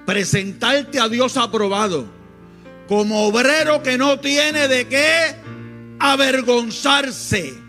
presentarte 0.07 0.98
a 0.98 1.09
Dios 1.09 1.37
aprobado 1.37 2.07
como 2.88 3.26
obrero 3.26 3.83
que 3.83 3.98
no 3.98 4.20
tiene 4.20 4.68
de 4.68 4.87
qué 4.87 5.35
avergonzarse 5.98 7.63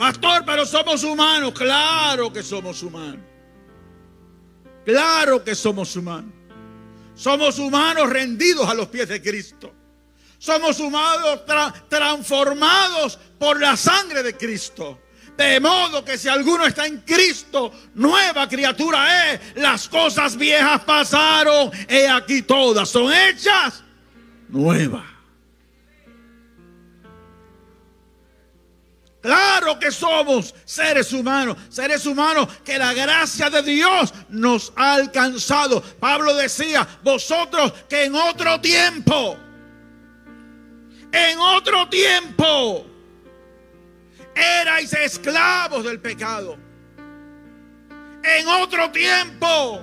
Pastor, 0.00 0.44
pero 0.46 0.64
somos 0.64 1.04
humanos. 1.04 1.52
Claro 1.52 2.32
que 2.32 2.42
somos 2.42 2.82
humanos. 2.82 3.20
Claro 4.82 5.44
que 5.44 5.54
somos 5.54 5.94
humanos. 5.94 6.32
Somos 7.14 7.58
humanos 7.58 8.08
rendidos 8.08 8.66
a 8.66 8.72
los 8.72 8.88
pies 8.88 9.10
de 9.10 9.20
Cristo. 9.20 9.74
Somos 10.38 10.80
humanos 10.80 11.40
transformados 11.90 13.18
por 13.38 13.60
la 13.60 13.76
sangre 13.76 14.22
de 14.22 14.34
Cristo. 14.38 15.02
De 15.36 15.60
modo 15.60 16.02
que 16.02 16.16
si 16.16 16.28
alguno 16.28 16.64
está 16.64 16.86
en 16.86 17.02
Cristo, 17.02 17.70
nueva 17.94 18.48
criatura 18.48 19.34
es. 19.34 19.40
Las 19.56 19.86
cosas 19.86 20.34
viejas 20.34 20.82
pasaron. 20.82 21.70
He 21.86 22.08
aquí 22.08 22.40
todas 22.40 22.88
son 22.88 23.12
hechas 23.12 23.84
nuevas. 24.48 25.19
Claro 29.20 29.78
que 29.78 29.90
somos 29.90 30.54
seres 30.64 31.12
humanos, 31.12 31.56
seres 31.68 32.06
humanos 32.06 32.48
que 32.64 32.78
la 32.78 32.94
gracia 32.94 33.50
de 33.50 33.62
Dios 33.62 34.14
nos 34.30 34.72
ha 34.76 34.94
alcanzado. 34.94 35.82
Pablo 35.82 36.34
decía, 36.34 36.86
vosotros 37.02 37.72
que 37.86 38.04
en 38.04 38.14
otro 38.14 38.58
tiempo, 38.60 39.36
en 41.12 41.38
otro 41.38 41.86
tiempo, 41.88 42.86
erais 44.34 44.92
esclavos 44.94 45.84
del 45.84 46.00
pecado. 46.00 46.56
En 48.22 48.48
otro 48.48 48.90
tiempo 48.90 49.82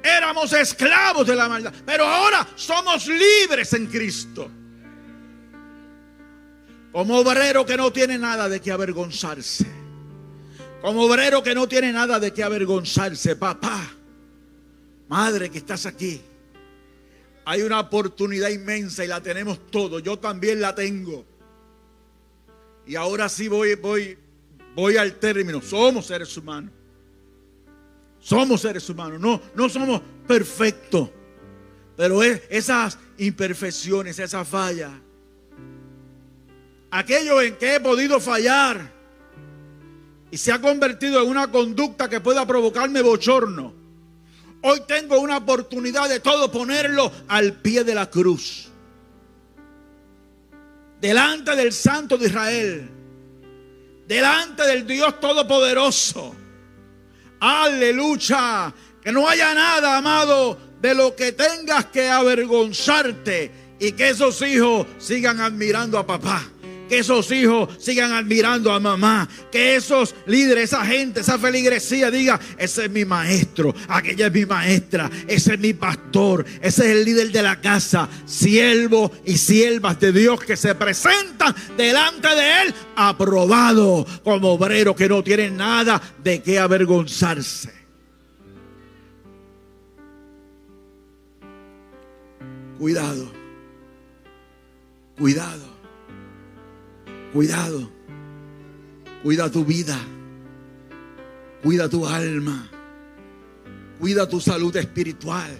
éramos 0.00 0.52
esclavos 0.52 1.26
de 1.26 1.34
la 1.34 1.48
maldad, 1.48 1.72
pero 1.84 2.06
ahora 2.06 2.46
somos 2.54 3.06
libres 3.08 3.72
en 3.72 3.86
Cristo. 3.86 4.48
Como 6.92 7.18
obrero 7.18 7.64
que 7.64 7.76
no 7.76 7.90
tiene 7.90 8.18
nada 8.18 8.50
de 8.50 8.60
qué 8.60 8.70
avergonzarse. 8.70 9.66
Como 10.82 11.04
obrero 11.04 11.42
que 11.42 11.54
no 11.54 11.66
tiene 11.66 11.90
nada 11.90 12.20
de 12.20 12.32
qué 12.32 12.42
avergonzarse. 12.42 13.34
Papá, 13.34 13.80
madre 15.08 15.50
que 15.50 15.58
estás 15.58 15.86
aquí. 15.86 16.20
Hay 17.46 17.62
una 17.62 17.80
oportunidad 17.80 18.50
inmensa 18.50 19.04
y 19.04 19.08
la 19.08 19.22
tenemos 19.22 19.70
todos. 19.70 20.02
Yo 20.02 20.18
también 20.18 20.60
la 20.60 20.74
tengo. 20.74 21.24
Y 22.86 22.94
ahora 22.94 23.28
sí 23.30 23.48
voy, 23.48 23.74
voy, 23.74 24.18
voy 24.76 24.96
al 24.98 25.14
término. 25.14 25.62
Somos 25.62 26.06
seres 26.06 26.36
humanos. 26.36 26.72
Somos 28.20 28.60
seres 28.60 28.88
humanos. 28.90 29.18
No, 29.18 29.40
no 29.54 29.68
somos 29.70 30.02
perfectos. 30.28 31.08
Pero 31.96 32.22
esas 32.22 32.98
imperfecciones, 33.16 34.18
esas 34.18 34.46
fallas 34.46 34.92
aquello 36.92 37.40
en 37.40 37.56
que 37.56 37.76
he 37.76 37.80
podido 37.80 38.20
fallar 38.20 38.92
y 40.30 40.36
se 40.36 40.52
ha 40.52 40.60
convertido 40.60 41.22
en 41.22 41.28
una 41.28 41.50
conducta 41.50 42.08
que 42.08 42.20
pueda 42.20 42.46
provocarme 42.46 43.02
bochorno. 43.02 43.72
Hoy 44.60 44.82
tengo 44.86 45.18
una 45.18 45.38
oportunidad 45.38 46.08
de 46.08 46.20
todo 46.20 46.52
ponerlo 46.52 47.10
al 47.28 47.54
pie 47.54 47.82
de 47.82 47.94
la 47.94 48.08
cruz. 48.08 48.68
Delante 51.00 51.56
del 51.56 51.72
Santo 51.72 52.16
de 52.16 52.26
Israel. 52.26 52.90
Delante 54.06 54.62
del 54.62 54.86
Dios 54.86 55.18
Todopoderoso. 55.18 56.34
Aleluya. 57.40 58.72
Que 59.02 59.10
no 59.10 59.28
haya 59.28 59.52
nada, 59.54 59.96
amado, 59.96 60.58
de 60.80 60.94
lo 60.94 61.16
que 61.16 61.32
tengas 61.32 61.86
que 61.86 62.08
avergonzarte 62.08 63.50
y 63.80 63.92
que 63.92 64.10
esos 64.10 64.40
hijos 64.42 64.86
sigan 64.98 65.40
admirando 65.40 65.98
a 65.98 66.06
papá 66.06 66.51
que 66.92 66.98
esos 66.98 67.32
hijos 67.32 67.70
sigan 67.78 68.12
admirando 68.12 68.70
a 68.70 68.78
mamá, 68.78 69.26
que 69.50 69.76
esos 69.76 70.14
líderes, 70.26 70.64
esa 70.64 70.84
gente, 70.84 71.20
esa 71.20 71.38
feligresía 71.38 72.10
diga, 72.10 72.38
ese 72.58 72.84
es 72.84 72.90
mi 72.90 73.06
maestro, 73.06 73.74
aquella 73.88 74.26
es 74.26 74.32
mi 74.34 74.44
maestra, 74.44 75.10
ese 75.26 75.54
es 75.54 75.58
mi 75.58 75.72
pastor, 75.72 76.44
ese 76.60 76.84
es 76.84 76.98
el 76.98 77.06
líder 77.06 77.32
de 77.32 77.42
la 77.42 77.58
casa, 77.62 78.10
siervo 78.26 79.10
y 79.24 79.38
siervas 79.38 79.98
de 80.00 80.12
Dios 80.12 80.44
que 80.44 80.54
se 80.54 80.74
presentan 80.74 81.54
delante 81.78 82.28
de 82.28 82.62
él, 82.64 82.74
aprobado 82.94 84.06
como 84.22 84.50
obrero 84.52 84.94
que 84.94 85.08
no 85.08 85.24
tiene 85.24 85.50
nada 85.50 85.98
de 86.22 86.42
qué 86.42 86.58
avergonzarse. 86.58 87.72
Cuidado, 92.78 93.32
cuidado. 95.16 95.71
Cuidado. 97.32 97.90
Cuida 99.22 99.50
tu 99.50 99.64
vida. 99.64 99.98
Cuida 101.62 101.88
tu 101.88 102.06
alma. 102.06 102.68
Cuida 103.98 104.28
tu 104.28 104.40
salud 104.40 104.76
espiritual. 104.76 105.58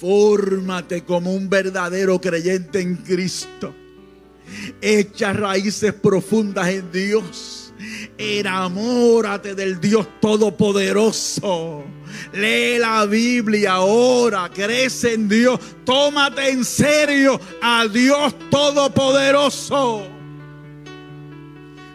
Fórmate 0.00 1.04
como 1.04 1.32
un 1.32 1.48
verdadero 1.48 2.20
creyente 2.20 2.80
en 2.80 2.96
Cristo. 2.96 3.74
Echa 4.80 5.32
raíces 5.32 5.92
profundas 5.92 6.68
en 6.68 6.90
Dios. 6.90 7.72
Enamórate 8.18 9.54
del 9.54 9.80
Dios 9.80 10.08
Todopoderoso. 10.20 11.84
Lee 12.32 12.78
la 12.78 13.06
Biblia 13.06 13.72
ahora. 13.72 14.50
Crece 14.52 15.14
en 15.14 15.28
Dios. 15.28 15.58
Tómate 15.84 16.50
en 16.50 16.64
serio 16.64 17.40
a 17.62 17.86
Dios 17.86 18.34
Todopoderoso. 18.50 20.06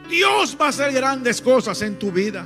Dios 0.10 0.58
va 0.60 0.66
a 0.66 0.70
hacer 0.70 0.92
grandes 0.92 1.42
cosas 1.42 1.82
en 1.82 1.98
tu 1.98 2.12
vida. 2.12 2.46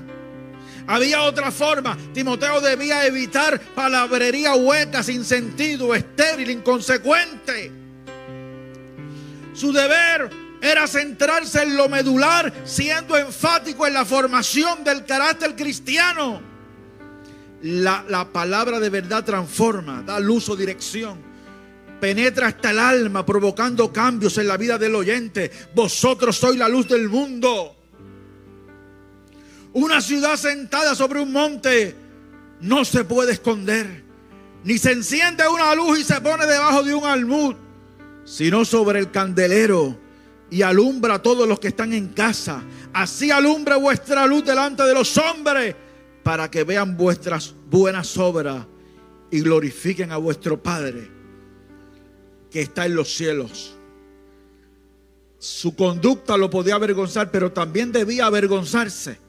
Había 0.87 1.23
otra 1.23 1.51
forma. 1.51 1.97
Timoteo 2.13 2.61
debía 2.61 3.05
evitar 3.05 3.59
palabrería 3.59 4.53
hueca, 4.55 5.01
sin 5.01 5.25
sentido, 5.25 5.95
estéril, 5.95 6.51
inconsecuente. 6.51 7.71
Su 9.53 9.71
deber 9.71 10.29
era 10.61 10.87
centrarse 10.87 11.63
en 11.63 11.75
lo 11.75 11.89
medular, 11.89 12.53
siendo 12.65 13.17
enfático 13.17 13.87
en 13.87 13.93
la 13.93 14.05
formación 14.05 14.83
del 14.83 15.05
carácter 15.05 15.55
cristiano. 15.55 16.54
La, 17.65 18.29
palabra 18.31 18.79
de 18.79 18.91
verdad 18.91 19.25
transforma, 19.25 20.03
da 20.03 20.19
luz 20.19 20.49
o 20.49 20.55
dirección. 20.55 21.17
Penetra 21.99 22.45
hasta 22.45 22.69
el 22.69 22.77
alma, 22.77 23.25
provocando 23.25 23.91
cambios 23.91 24.37
en 24.37 24.47
la 24.47 24.55
vida 24.55 24.77
del 24.77 24.93
oyente. 24.93 25.49
Vosotros 25.73 26.35
sois 26.37 26.59
la 26.59 26.69
luz 26.69 26.87
del 26.87 27.09
mundo. 27.09 27.75
Una 29.73 29.99
ciudad 29.99 30.35
sentada 30.35 30.93
sobre 30.93 31.19
un 31.21 31.31
monte 31.31 31.95
no 32.61 32.85
se 32.85 33.03
puede 33.03 33.31
esconder. 33.31 34.03
Ni 34.63 34.77
se 34.77 34.91
enciende 34.91 35.47
una 35.47 35.73
luz 35.73 36.01
y 36.01 36.03
se 36.03 36.21
pone 36.21 36.45
debajo 36.45 36.83
de 36.83 36.93
un 36.93 37.05
almud, 37.05 37.55
sino 38.25 38.63
sobre 38.63 38.99
el 38.99 39.09
candelero 39.09 39.97
y 40.51 40.61
alumbra 40.61 41.15
a 41.15 41.21
todos 41.23 41.47
los 41.47 41.59
que 41.59 41.69
están 41.69 41.93
en 41.93 42.09
casa. 42.09 42.61
Así 42.93 43.31
alumbra 43.31 43.77
vuestra 43.77 44.27
luz 44.27 44.45
delante 44.45 44.83
de 44.83 44.93
los 44.93 45.17
hombres 45.17 45.75
para 46.25 46.49
que 46.49 46.63
vean 46.63 46.97
vuestras 46.97 47.53
buenas 47.69 48.17
obras 48.17 48.65
y 49.29 49.41
glorifiquen 49.41 50.11
a 50.11 50.17
vuestro 50.17 50.59
Padre 50.61 51.07
que 52.49 52.61
está 52.61 52.87
en 52.87 52.95
los 52.95 53.13
cielos. 53.13 53.77
Su 55.37 55.75
conducta 55.75 56.35
lo 56.35 56.49
podía 56.49 56.73
avergonzar, 56.73 57.29
pero 57.29 57.51
también 57.51 57.91
debía 57.91 58.25
avergonzarse. 58.25 59.19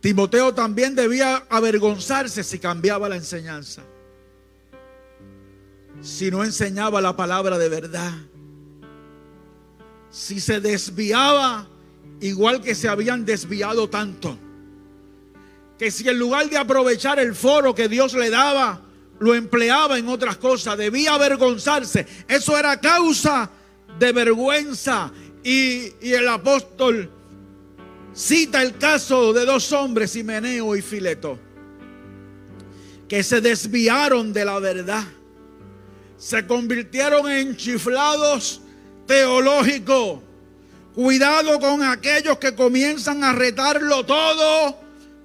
Timoteo 0.00 0.54
también 0.54 0.94
debía 0.94 1.44
avergonzarse 1.50 2.42
si 2.42 2.58
cambiaba 2.58 3.06
la 3.10 3.16
enseñanza. 3.16 3.82
Si 6.00 6.30
no 6.30 6.44
enseñaba 6.44 7.02
la 7.02 7.14
palabra 7.14 7.58
de 7.58 7.68
verdad 7.68 8.14
si 10.10 10.40
se 10.40 10.60
desviaba 10.60 11.68
igual 12.20 12.62
que 12.62 12.74
se 12.74 12.88
habían 12.88 13.26
desviado 13.26 13.90
tanto. 13.90 14.38
Que 15.78 15.90
si 15.90 16.08
en 16.08 16.18
lugar 16.18 16.48
de 16.50 16.56
aprovechar 16.56 17.18
el 17.18 17.34
foro 17.34 17.74
que 17.74 17.88
Dios 17.88 18.14
le 18.14 18.30
daba, 18.30 18.80
lo 19.20 19.34
empleaba 19.34 19.98
en 19.98 20.08
otras 20.08 20.36
cosas, 20.36 20.76
debía 20.76 21.14
avergonzarse. 21.14 22.06
Eso 22.26 22.58
era 22.58 22.80
causa 22.80 23.50
de 23.98 24.12
vergüenza. 24.12 25.12
Y, 25.42 25.92
y 26.00 26.12
el 26.12 26.28
apóstol 26.28 27.10
cita 28.12 28.62
el 28.62 28.76
caso 28.76 29.32
de 29.32 29.44
dos 29.44 29.72
hombres, 29.72 30.16
Himeneo 30.16 30.74
y 30.74 30.82
Fileto, 30.82 31.38
que 33.08 33.22
se 33.22 33.40
desviaron 33.40 34.32
de 34.32 34.44
la 34.44 34.58
verdad. 34.58 35.04
Se 36.16 36.46
convirtieron 36.46 37.30
en 37.30 37.56
chiflados 37.56 38.60
teológico. 39.06 40.22
Cuidado 40.94 41.60
con 41.60 41.84
aquellos 41.84 42.38
que 42.38 42.56
comienzan 42.56 43.22
a 43.22 43.32
retarlo 43.32 44.04
todo, 44.04 44.76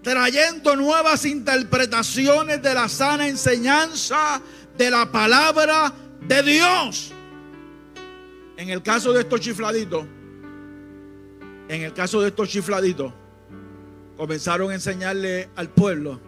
trayendo 0.04 0.76
nuevas 0.76 1.26
interpretaciones 1.26 2.62
de 2.62 2.74
la 2.74 2.90
sana 2.90 3.28
enseñanza 3.28 4.42
de 4.78 4.92
la 4.92 5.10
palabra 5.10 5.94
de 6.28 6.44
Dios. 6.44 7.14
En 8.58 8.70
el 8.70 8.84
caso 8.84 9.14
de 9.14 9.22
estos 9.22 9.40
chifladitos, 9.40 10.06
en 11.70 11.82
el 11.82 11.94
caso 11.94 12.22
de 12.22 12.28
estos 12.28 12.50
chifladitos, 12.50 13.14
comenzaron 14.18 14.72
a 14.72 14.76
enseñarle 14.76 15.50
al 15.56 15.70
pueblo 15.70 16.20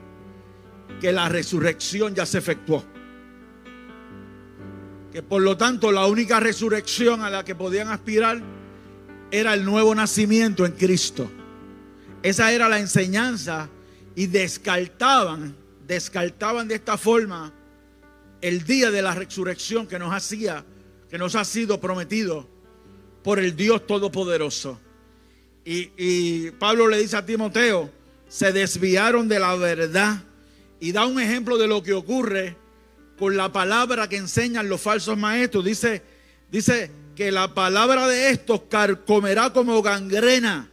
que 1.01 1.11
la 1.11 1.28
resurrección 1.28 2.15
ya 2.15 2.26
se 2.26 2.38
efectuó. 2.38 2.84
Que 5.11 5.21
por 5.21 5.41
lo 5.41 5.57
tanto 5.57 5.91
la 5.91 6.05
única 6.05 6.39
resurrección 6.39 7.21
a 7.21 7.30
la 7.30 7.43
que 7.43 7.55
podían 7.55 7.89
aspirar 7.89 8.41
era 9.32 9.53
el 9.53 9.65
nuevo 9.65 9.93
nacimiento 9.93 10.65
en 10.65 10.71
Cristo. 10.71 11.30
Esa 12.26 12.51
era 12.51 12.67
la 12.67 12.80
enseñanza 12.80 13.69
y 14.15 14.26
descartaban, 14.26 15.55
descartaban 15.86 16.67
de 16.67 16.73
esta 16.73 16.97
forma 16.97 17.53
el 18.41 18.63
día 18.63 18.89
de 18.89 19.03
la 19.03 19.13
resurrección 19.13 19.86
que 19.86 19.99
nos 19.99 20.11
hacía, 20.11 20.65
que 21.07 21.19
nos 21.19 21.36
ha 21.36 21.45
sido 21.45 21.80
prometido 21.80 22.49
por 23.23 23.38
el 23.38 23.55
Dios 23.55 23.86
Todopoderoso. 23.86 24.82
Y, 25.63 25.91
y 25.97 26.49
Pablo 26.49 26.88
le 26.88 26.97
dice 26.97 27.15
a 27.15 27.23
Timoteo, 27.23 27.91
se 28.28 28.51
desviaron 28.51 29.28
de 29.28 29.39
la 29.39 29.55
verdad 29.55 30.23
y 30.80 30.93
da 30.93 31.05
un 31.05 31.19
ejemplo 31.19 31.59
de 31.59 31.67
lo 31.67 31.84
que 31.84 31.93
ocurre 31.93 32.57
con 33.19 33.38
la 33.38 33.51
palabra 33.51 34.09
que 34.09 34.17
enseñan 34.17 34.67
los 34.67 34.82
falsos 34.82 35.15
maestros. 35.15 35.63
Dice, 35.63 36.01
dice 36.51 36.89
que 37.15 37.32
la 37.32 37.53
palabra 37.53 38.07
de 38.07 38.32
estos 38.32 38.63
carcomerá 38.67 39.53
como 39.53 39.80
gangrena. 39.84 40.71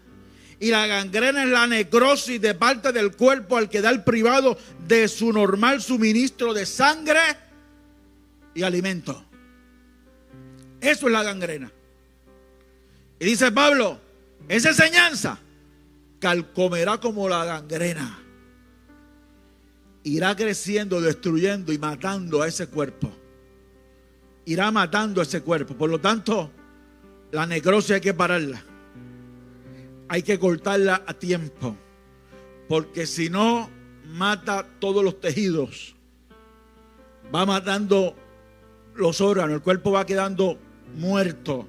Y 0.62 0.70
la 0.70 0.86
gangrena 0.86 1.42
es 1.42 1.48
la 1.48 1.66
necrosis 1.66 2.40
de 2.40 2.54
parte 2.54 2.92
del 2.92 3.16
cuerpo 3.16 3.56
al 3.56 3.68
quedar 3.68 4.04
privado 4.04 4.56
de 4.86 5.08
su 5.08 5.32
normal 5.32 5.82
suministro 5.82 6.54
de 6.54 6.66
sangre 6.66 7.18
y 8.54 8.62
alimento. 8.62 9.24
Eso 10.80 11.06
es 11.08 11.12
la 11.12 11.24
gangrena. 11.24 11.68
Y 13.18 13.24
dice 13.24 13.50
Pablo, 13.50 13.98
esa 14.46 14.68
enseñanza 14.68 15.36
calcomerá 16.20 16.98
como 16.98 17.28
la 17.28 17.44
gangrena. 17.44 18.20
Irá 20.04 20.36
creciendo, 20.36 21.00
destruyendo 21.00 21.72
y 21.72 21.78
matando 21.78 22.40
a 22.40 22.46
ese 22.46 22.68
cuerpo. 22.68 23.12
Irá 24.44 24.70
matando 24.70 25.22
a 25.22 25.24
ese 25.24 25.40
cuerpo. 25.40 25.74
Por 25.74 25.90
lo 25.90 26.00
tanto, 26.00 26.52
la 27.32 27.46
necrosis 27.46 27.90
hay 27.90 28.00
que 28.00 28.14
pararla. 28.14 28.62
Hay 30.12 30.22
que 30.22 30.38
cortarla 30.38 31.04
a 31.06 31.14
tiempo. 31.14 31.74
Porque 32.68 33.06
si 33.06 33.30
no, 33.30 33.70
mata 34.04 34.66
todos 34.78 35.02
los 35.02 35.18
tejidos. 35.18 35.96
Va 37.34 37.46
matando 37.46 38.14
los 38.94 39.22
órganos. 39.22 39.54
El 39.54 39.62
cuerpo 39.62 39.90
va 39.90 40.04
quedando 40.04 40.58
muerto. 40.96 41.66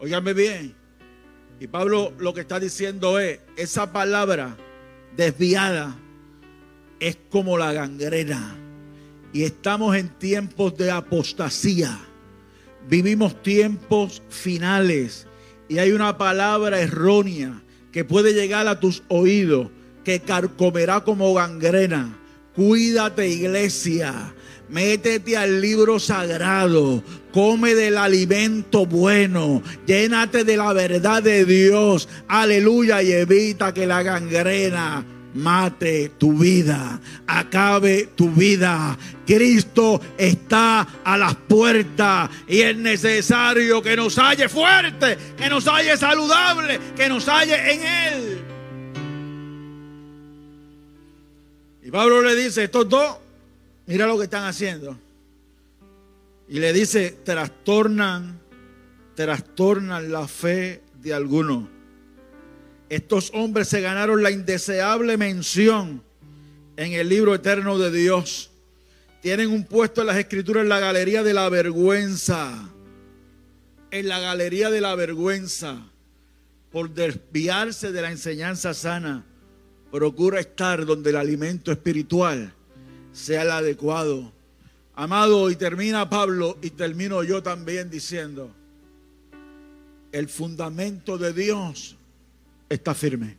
Óigame 0.00 0.32
bien. 0.32 0.74
Y 1.60 1.68
Pablo 1.68 2.12
lo 2.18 2.34
que 2.34 2.40
está 2.40 2.58
diciendo 2.58 3.20
es, 3.20 3.38
esa 3.56 3.92
palabra 3.92 4.56
desviada 5.16 5.96
es 6.98 7.16
como 7.30 7.56
la 7.56 7.72
gangrena. 7.72 8.56
Y 9.32 9.44
estamos 9.44 9.94
en 9.94 10.08
tiempos 10.08 10.76
de 10.76 10.90
apostasía. 10.90 12.00
Vivimos 12.88 13.40
tiempos 13.44 14.24
finales. 14.28 15.28
Y 15.68 15.78
hay 15.78 15.92
una 15.92 16.18
palabra 16.18 16.80
errónea 16.80 17.62
que 17.92 18.04
puede 18.04 18.34
llegar 18.34 18.66
a 18.68 18.80
tus 18.80 19.02
oídos, 19.08 19.68
que 20.04 20.20
carcomerá 20.20 21.00
como 21.04 21.32
gangrena. 21.34 22.18
Cuídate 22.54 23.28
iglesia. 23.28 24.34
Métete 24.68 25.36
al 25.36 25.60
libro 25.60 26.00
sagrado, 26.00 27.02
come 27.32 27.74
del 27.74 27.98
alimento 27.98 28.86
bueno, 28.86 29.62
llénate 29.86 30.42
de 30.42 30.56
la 30.56 30.72
verdad 30.72 31.22
de 31.22 31.44
Dios, 31.44 32.08
aleluya, 32.28 33.02
y 33.02 33.12
evita 33.12 33.74
que 33.74 33.86
la 33.86 34.02
gangrena 34.02 35.04
mate 35.34 36.12
tu 36.18 36.32
vida, 36.38 37.00
acabe 37.26 38.08
tu 38.14 38.30
vida. 38.30 38.96
Cristo 39.26 40.00
está 40.16 40.86
a 41.04 41.18
las 41.18 41.34
puertas 41.34 42.30
y 42.48 42.60
es 42.60 42.76
necesario 42.76 43.82
que 43.82 43.96
nos 43.96 44.16
halle 44.18 44.48
fuerte, 44.48 45.18
que 45.36 45.48
nos 45.48 45.66
halle 45.66 45.96
saludable, 45.96 46.80
que 46.96 47.08
nos 47.08 47.28
halle 47.28 47.72
en 47.72 47.80
Él. 47.82 48.38
Y 51.82 51.90
Pablo 51.90 52.22
le 52.22 52.34
dice, 52.34 52.64
estos 52.64 52.88
dos 52.88 53.18
Mira 53.86 54.06
lo 54.06 54.16
que 54.16 54.24
están 54.24 54.44
haciendo. 54.44 54.98
Y 56.48 56.58
le 56.58 56.72
dice, 56.72 57.10
trastornan, 57.24 58.40
trastornan 59.14 60.10
la 60.10 60.26
fe 60.26 60.82
de 61.00 61.14
algunos. 61.14 61.73
Estos 62.88 63.30
hombres 63.34 63.68
se 63.68 63.80
ganaron 63.80 64.22
la 64.22 64.30
indeseable 64.30 65.16
mención 65.16 66.02
en 66.76 66.92
el 66.92 67.08
libro 67.08 67.34
eterno 67.34 67.78
de 67.78 67.90
Dios. 67.90 68.50
Tienen 69.22 69.50
un 69.50 69.64
puesto 69.64 70.02
en 70.02 70.08
las 70.08 70.18
escrituras 70.18 70.64
en 70.64 70.68
la 70.68 70.80
galería 70.80 71.22
de 71.22 71.32
la 71.32 71.48
vergüenza. 71.48 72.68
En 73.90 74.08
la 74.08 74.20
galería 74.20 74.70
de 74.70 74.80
la 74.80 74.94
vergüenza. 74.94 75.78
Por 76.70 76.90
desviarse 76.90 77.90
de 77.90 78.02
la 78.02 78.10
enseñanza 78.10 78.74
sana. 78.74 79.24
Procura 79.90 80.40
estar 80.40 80.84
donde 80.84 81.10
el 81.10 81.16
alimento 81.16 81.72
espiritual 81.72 82.52
sea 83.12 83.42
el 83.42 83.50
adecuado. 83.50 84.32
Amado, 84.96 85.50
y 85.50 85.56
termina 85.56 86.10
Pablo 86.10 86.58
y 86.60 86.70
termino 86.70 87.22
yo 87.22 87.42
también 87.42 87.90
diciendo, 87.90 88.54
el 90.12 90.28
fundamento 90.28 91.18
de 91.18 91.32
Dios 91.32 91.96
está 92.68 92.94
firme. 92.94 93.36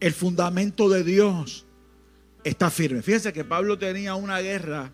El 0.00 0.12
fundamento 0.12 0.88
de 0.88 1.04
Dios 1.04 1.66
está 2.44 2.70
firme. 2.70 3.02
Fíjense 3.02 3.32
que 3.32 3.44
Pablo 3.44 3.78
tenía 3.78 4.14
una 4.14 4.40
guerra 4.40 4.92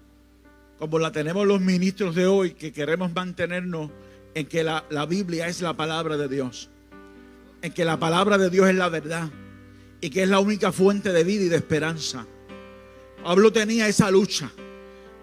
como 0.79 0.99
la 0.99 1.13
tenemos 1.13 1.47
los 1.47 1.61
ministros 1.61 2.15
de 2.15 2.27
hoy, 2.27 2.55
que 2.55 2.73
queremos 2.73 3.15
mantenernos 3.15 3.91
en 4.35 4.47
que 4.47 4.65
la, 4.65 4.85
la 4.91 5.07
Biblia 5.07 5.47
es 5.47 5.61
la 5.61 5.75
palabra 5.75 6.17
de 6.17 6.29
Dios, 6.29 6.71
en 7.63 7.73
que 7.73 7.85
la 7.85 7.99
palabra 7.99 8.37
de 8.37 8.51
Dios 8.51 8.69
es 8.69 8.75
la 8.75 8.89
verdad 8.89 9.31
y 10.01 10.11
que 10.11 10.25
es 10.25 10.29
la 10.29 10.41
única 10.41 10.73
fuente 10.73 11.13
de 11.13 11.23
vida 11.23 11.45
y 11.45 11.49
de 11.49 11.57
esperanza. 11.57 12.27
Pablo 13.23 13.53
tenía 13.53 13.87
esa 13.87 14.11
lucha, 14.11 14.51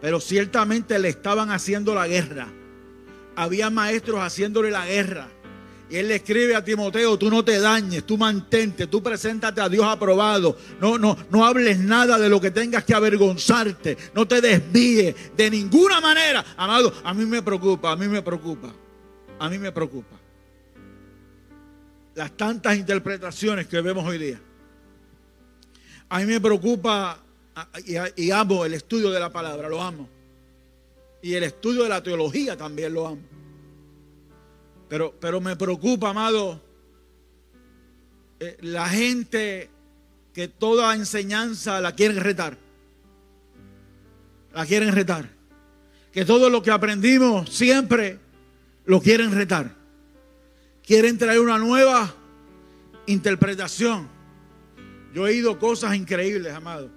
pero 0.02 0.22
ciertamente 0.22 0.98
le 1.00 1.10
estaban 1.10 1.52
haciendo 1.52 1.94
la 1.94 2.08
guerra. 2.08 2.48
Había 3.36 3.70
maestros 3.70 4.22
haciéndole 4.22 4.72
la 4.72 4.86
guerra. 4.86 5.28
Y 5.90 5.98
él 5.98 6.08
le 6.08 6.16
escribe 6.18 6.56
a 6.56 6.64
Timoteo, 6.64 7.18
tú 7.18 7.32
no 7.32 7.44
te 7.44 7.60
dañes, 7.60 8.06
tú 8.06 8.16
mantente, 8.16 8.86
tú 8.86 9.02
preséntate 9.02 9.60
a 9.60 9.68
Dios 9.68 9.84
aprobado. 9.86 10.56
No, 10.80 11.00
no, 11.00 11.18
no 11.32 11.46
hables 11.46 11.80
nada 11.80 12.20
de 12.20 12.30
lo 12.30 12.40
que 12.40 12.52
tengas 12.52 12.84
que 12.84 12.94
avergonzarte. 12.94 13.98
No 14.14 14.28
te 14.28 14.40
desvíes 14.40 15.16
de 15.36 15.50
ninguna 15.50 16.00
manera. 16.00 16.46
Amado, 16.58 16.94
a 17.04 17.14
mí 17.14 17.26
me 17.26 17.42
preocupa, 17.42 17.92
a 17.92 17.96
mí 17.96 18.08
me 18.08 18.22
preocupa. 18.22 18.72
A 19.40 19.50
mí 19.50 19.58
me 19.58 19.72
preocupa. 19.72 20.16
Las 22.14 22.38
tantas 22.38 22.78
interpretaciones 22.78 23.66
que 23.66 23.82
vemos 23.82 24.06
hoy 24.06 24.20
día. 24.20 24.40
A 26.10 26.20
mí 26.20 26.26
me 26.26 26.40
preocupa 26.40 27.20
y, 28.16 28.32
amo 28.32 28.66
el 28.66 28.74
estudio 28.74 29.10
de 29.10 29.20
la 29.20 29.32
palabra, 29.32 29.70
lo 29.70 29.82
amo. 29.82 30.08
Y 31.22 31.34
el 31.34 31.44
estudio 31.44 31.84
de 31.84 31.90
la 31.90 32.04
teología 32.04 32.56
también 32.56 32.94
lo 32.94 33.08
amo. 33.08 33.22
Pero, 34.90 35.14
pero 35.20 35.40
me 35.40 35.56
preocupa, 35.56 36.10
amado, 36.10 36.60
eh, 38.40 38.58
la 38.62 38.90
gente 38.90 39.70
que 40.34 40.48
toda 40.48 40.96
enseñanza 40.96 41.80
la 41.80 41.94
quieren 41.94 42.18
retar. 42.18 42.58
La 44.54 44.66
quieren 44.66 44.94
retar. 44.94 45.30
Que 46.12 46.26
todo 46.26 46.50
lo 46.50 46.64
que 46.64 46.72
aprendimos 46.72 47.50
siempre 47.50 48.18
lo 48.86 49.00
quieren 49.00 49.32
retar. 49.32 49.76
Quieren 50.84 51.20
traer 51.20 51.40
una 51.40 51.60
nueva 51.60 52.16
interpretación. 53.06 54.08
Yo 55.14 55.28
he 55.28 55.32
oído 55.32 55.60
cosas 55.60 55.96
increíbles, 55.96 56.54
amado. 56.54 56.90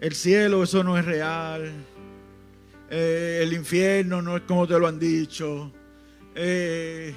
El 0.00 0.14
cielo, 0.14 0.64
eso 0.64 0.82
no 0.82 0.98
es 0.98 1.04
real. 1.04 1.72
Eh, 2.90 3.40
el 3.42 3.52
infierno 3.52 4.22
no 4.22 4.36
es 4.36 4.42
como 4.42 4.66
te 4.66 4.78
lo 4.78 4.88
han 4.88 4.98
dicho. 4.98 5.72
Eh, 6.34 7.14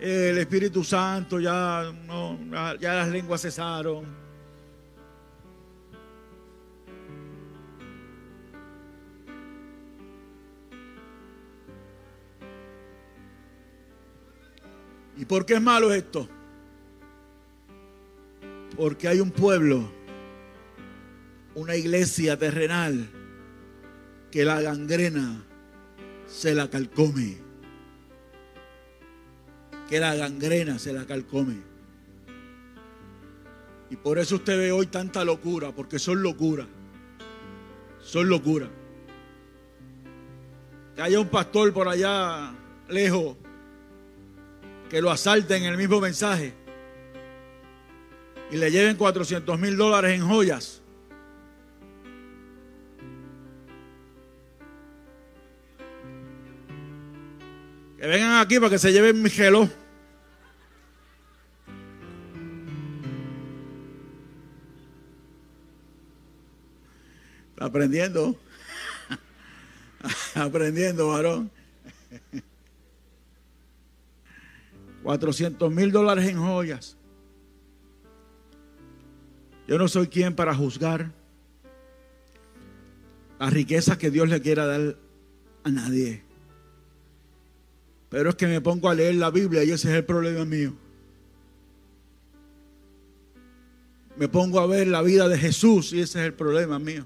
el 0.00 0.38
Espíritu 0.38 0.84
Santo 0.84 1.40
ya, 1.40 1.92
ya 2.80 2.94
las 2.94 3.08
lenguas 3.08 3.42
cesaron. 3.42 4.04
¿Y 15.16 15.24
por 15.24 15.46
qué 15.46 15.54
es 15.54 15.62
malo 15.62 15.92
esto? 15.92 16.28
Porque 18.76 19.08
hay 19.08 19.20
un 19.20 19.30
pueblo 19.30 19.88
una 21.54 21.76
iglesia 21.76 22.36
terrenal 22.36 23.08
que 24.30 24.44
la 24.44 24.60
gangrena 24.60 25.44
se 26.26 26.54
la 26.54 26.68
calcome. 26.68 27.43
Que 29.88 30.00
la 30.00 30.14
gangrena 30.14 30.78
se 30.78 30.92
la 30.92 31.04
calcome. 31.06 31.56
Y 33.90 33.96
por 33.96 34.18
eso 34.18 34.36
usted 34.36 34.56
ve 34.58 34.72
hoy 34.72 34.86
tanta 34.86 35.24
locura, 35.24 35.72
porque 35.72 35.98
son 35.98 36.22
locura. 36.22 36.66
Son 38.02 38.28
locura. 38.28 38.68
Que 40.96 41.02
haya 41.02 41.20
un 41.20 41.28
pastor 41.28 41.72
por 41.72 41.88
allá 41.88 42.54
lejos 42.88 43.36
que 44.88 45.00
lo 45.00 45.10
asalte 45.10 45.56
en 45.56 45.64
el 45.64 45.76
mismo 45.76 46.00
mensaje 46.00 46.54
y 48.50 48.56
le 48.56 48.70
lleven 48.70 48.96
400 48.96 49.58
mil 49.58 49.76
dólares 49.76 50.14
en 50.14 50.28
joyas. 50.28 50.83
Aquí 58.44 58.58
para 58.58 58.70
que 58.70 58.78
se 58.78 58.92
lleven 58.92 59.22
mi 59.22 59.30
gelo. 59.30 59.68
aprendiendo. 67.58 68.36
aprendiendo, 70.34 71.08
varón. 71.08 71.50
400 75.02 75.72
mil 75.72 75.90
dólares 75.90 76.28
en 76.28 76.38
joyas. 76.38 76.96
Yo 79.66 79.78
no 79.78 79.88
soy 79.88 80.08
quien 80.08 80.34
para 80.34 80.54
juzgar 80.54 81.10
las 83.38 83.52
riquezas 83.52 83.96
que 83.96 84.10
Dios 84.10 84.28
le 84.28 84.42
quiera 84.42 84.66
dar 84.66 84.96
a 85.64 85.70
nadie. 85.70 86.22
Pero 88.14 88.30
es 88.30 88.36
que 88.36 88.46
me 88.46 88.60
pongo 88.60 88.88
a 88.88 88.94
leer 88.94 89.16
la 89.16 89.28
Biblia 89.28 89.64
y 89.64 89.72
ese 89.72 89.88
es 89.88 89.96
el 89.96 90.04
problema 90.04 90.44
mío. 90.44 90.72
Me 94.16 94.28
pongo 94.28 94.60
a 94.60 94.68
ver 94.68 94.86
la 94.86 95.02
vida 95.02 95.28
de 95.28 95.36
Jesús 95.36 95.92
y 95.92 96.00
ese 96.00 96.20
es 96.20 96.26
el 96.26 96.32
problema 96.32 96.78
mío. 96.78 97.04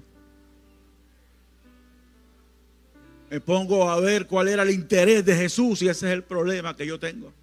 Me 3.31 3.41
pongo 3.41 3.89
a 3.89 3.99
ver 3.99 4.27
cuál 4.27 4.49
era 4.49 4.61
el 4.61 4.69
interés 4.69 5.25
de 5.25 5.35
Jesús 5.35 5.81
y 5.81 5.89
ese 5.89 6.05
es 6.05 6.13
el 6.13 6.21
problema 6.21 6.75
que 6.75 6.85
yo 6.85 6.99
tengo. 6.99 7.33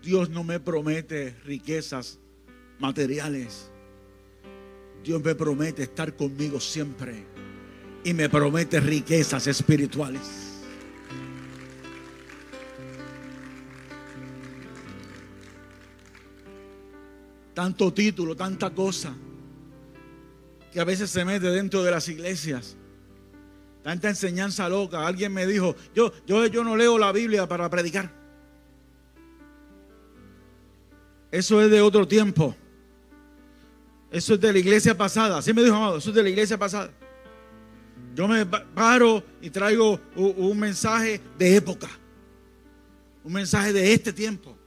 Dios 0.00 0.30
no 0.30 0.44
me 0.44 0.60
promete 0.60 1.34
riquezas 1.44 2.20
materiales. 2.78 3.68
Dios 5.02 5.20
me 5.24 5.34
promete 5.34 5.82
estar 5.82 6.14
conmigo 6.14 6.60
siempre. 6.60 7.37
Y 8.04 8.14
me 8.14 8.28
promete 8.28 8.80
riquezas 8.80 9.46
espirituales. 9.46 10.22
Tanto 17.54 17.92
título, 17.92 18.36
tanta 18.36 18.70
cosa 18.70 19.14
que 20.72 20.80
a 20.80 20.84
veces 20.84 21.10
se 21.10 21.24
mete 21.24 21.50
dentro 21.50 21.82
de 21.82 21.90
las 21.90 22.08
iglesias. 22.08 22.76
Tanta 23.82 24.08
enseñanza 24.08 24.68
loca. 24.68 25.06
Alguien 25.06 25.32
me 25.32 25.46
dijo, 25.46 25.74
yo, 25.94 26.12
yo, 26.26 26.46
yo 26.46 26.62
no 26.62 26.76
leo 26.76 26.98
la 26.98 27.10
Biblia 27.10 27.48
para 27.48 27.68
predicar. 27.68 28.10
Eso 31.30 31.60
es 31.62 31.70
de 31.70 31.80
otro 31.80 32.06
tiempo. 32.06 32.54
Eso 34.10 34.34
es 34.34 34.40
de 34.40 34.52
la 34.52 34.58
iglesia 34.58 34.96
pasada. 34.96 35.38
Así 35.38 35.52
me 35.52 35.62
dijo 35.62 35.76
Amado, 35.76 35.98
eso 35.98 36.10
es 36.10 36.16
de 36.16 36.22
la 36.22 36.28
iglesia 36.30 36.58
pasada. 36.58 36.90
Yo 38.18 38.26
me 38.26 38.44
paro 38.46 39.22
y 39.40 39.48
traigo 39.48 40.00
un 40.16 40.58
mensaje 40.58 41.20
de 41.38 41.54
época. 41.54 41.88
Un 43.22 43.32
mensaje 43.32 43.72
de 43.72 43.92
este 43.92 44.12
tiempo. 44.12 44.58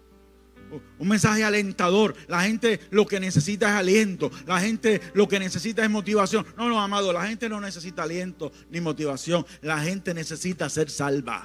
Un 0.98 1.08
mensaje 1.10 1.44
alentador. 1.44 2.16
La 2.30 2.44
gente 2.44 2.80
lo 2.92 3.06
que 3.06 3.20
necesita 3.20 3.68
es 3.68 3.76
aliento. 3.76 4.32
La 4.46 4.62
gente 4.62 5.02
lo 5.14 5.28
que 5.28 5.38
necesita 5.38 5.84
es 5.84 5.90
motivación. 5.90 6.46
No, 6.56 6.70
no, 6.70 6.80
amado, 6.80 7.12
la 7.12 7.28
gente 7.28 7.50
no 7.50 7.60
necesita 7.60 8.04
aliento 8.04 8.54
ni 8.70 8.80
motivación. 8.80 9.46
La 9.62 9.80
gente 9.80 10.14
necesita 10.14 10.70
ser 10.70 10.90
salva. 10.90 11.44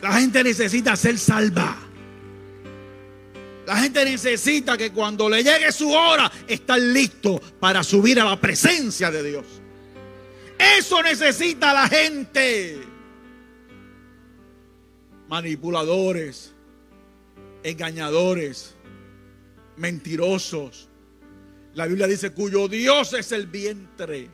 La 0.00 0.12
gente 0.14 0.42
necesita 0.42 0.96
ser 0.96 1.18
salva. 1.18 1.85
La 3.66 3.76
gente 3.78 4.04
necesita 4.04 4.78
que 4.78 4.92
cuando 4.92 5.28
le 5.28 5.42
llegue 5.42 5.72
su 5.72 5.90
hora, 5.90 6.30
estar 6.46 6.78
listo 6.78 7.40
para 7.58 7.82
subir 7.82 8.20
a 8.20 8.24
la 8.24 8.40
presencia 8.40 9.10
de 9.10 9.22
Dios. 9.24 9.44
Eso 10.78 11.02
necesita 11.02 11.74
la 11.74 11.88
gente. 11.88 12.78
Manipuladores, 15.28 16.54
engañadores, 17.64 18.76
mentirosos. 19.76 20.88
La 21.74 21.86
Biblia 21.86 22.06
dice 22.06 22.30
cuyo 22.30 22.68
Dios 22.68 23.14
es 23.14 23.32
el 23.32 23.48
vientre. 23.48 24.30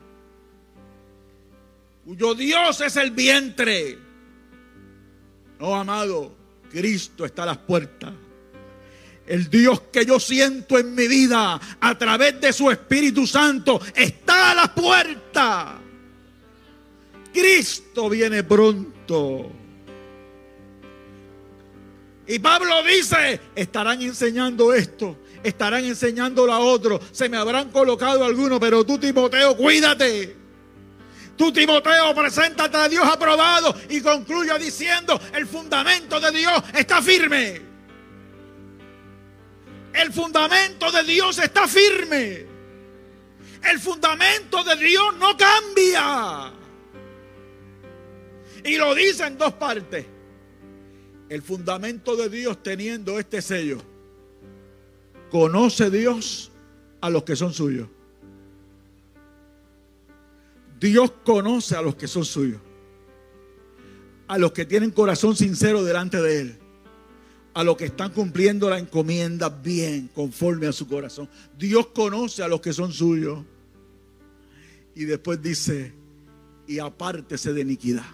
Cuyo 2.05 2.35
Dios 2.35 2.81
es 2.81 2.95
el 2.97 3.09
vientre. 3.09 3.97
No, 5.59 5.73
amado, 5.73 6.35
Cristo 6.69 7.25
está 7.25 7.43
a 7.43 7.47
las 7.47 7.57
puertas. 7.57 8.13
El 9.25 9.49
Dios 9.49 9.81
que 9.91 10.05
yo 10.05 10.19
siento 10.19 10.77
en 10.77 10.93
mi 10.93 11.07
vida 11.07 11.59
a 11.79 11.97
través 11.97 12.41
de 12.41 12.51
su 12.51 12.69
Espíritu 12.69 13.25
Santo 13.25 13.79
está 13.95 14.51
a 14.51 14.55
la 14.55 14.73
puerta. 14.73 15.79
Cristo 17.33 18.09
viene 18.09 18.43
pronto. 18.43 19.51
Y 22.27 22.39
Pablo 22.39 22.83
dice, 22.83 23.39
estarán 23.55 24.01
enseñando 24.01 24.73
esto, 24.73 25.17
estarán 25.43 25.83
enseñando 25.83 26.51
a 26.51 26.59
otro, 26.59 26.99
se 27.11 27.27
me 27.27 27.35
habrán 27.37 27.69
colocado 27.69 28.23
algunos, 28.23 28.59
pero 28.59 28.85
tú 28.85 28.97
Timoteo, 28.97 29.57
cuídate. 29.57 30.37
Tú, 31.35 31.51
Timoteo, 31.51 32.13
preséntate 32.13 32.77
a 32.77 32.87
Dios 32.87 33.05
aprobado 33.07 33.75
y 33.89 34.01
concluye 34.01 34.57
diciendo, 34.59 35.19
el 35.33 35.47
fundamento 35.47 36.19
de 36.19 36.31
Dios 36.31 36.63
está 36.75 37.01
firme. 37.01 37.72
El 39.93 40.11
fundamento 40.11 40.91
de 40.91 41.03
Dios 41.03 41.37
está 41.39 41.67
firme. 41.67 42.45
El 43.69 43.79
fundamento 43.79 44.63
de 44.63 44.75
Dios 44.75 45.15
no 45.17 45.37
cambia. 45.37 46.53
Y 48.63 48.77
lo 48.77 48.93
dice 48.95 49.27
en 49.27 49.37
dos 49.37 49.53
partes. 49.53 50.05
El 51.29 51.41
fundamento 51.41 52.15
de 52.15 52.29
Dios 52.29 52.61
teniendo 52.61 53.19
este 53.19 53.41
sello. 53.41 53.81
Conoce 55.29 55.89
Dios 55.89 56.51
a 57.01 57.09
los 57.09 57.23
que 57.23 57.35
son 57.35 57.53
suyos. 57.53 57.87
Dios 60.79 61.13
conoce 61.23 61.77
a 61.77 61.81
los 61.81 61.95
que 61.95 62.09
son 62.09 62.25
suyos, 62.25 62.59
a 64.27 64.37
los 64.37 64.51
que 64.51 64.65
tienen 64.65 64.91
corazón 64.91 65.33
sincero 65.33 65.81
delante 65.81 66.21
de 66.21 66.41
Él, 66.41 66.59
a 67.53 67.63
los 67.63 67.77
que 67.77 67.85
están 67.85 68.11
cumpliendo 68.11 68.69
la 68.69 68.79
encomienda 68.79 69.49
bien, 69.49 70.09
conforme 70.13 70.67
a 70.67 70.71
su 70.71 70.87
corazón. 70.87 71.29
Dios 71.57 71.87
conoce 71.87 72.43
a 72.43 72.47
los 72.47 72.61
que 72.61 72.73
son 72.73 72.91
suyos. 72.91 73.43
Y 74.95 75.05
después 75.05 75.41
dice, 75.41 75.93
y 76.67 76.79
apártese 76.79 77.53
de 77.53 77.61
iniquidad. 77.61 78.05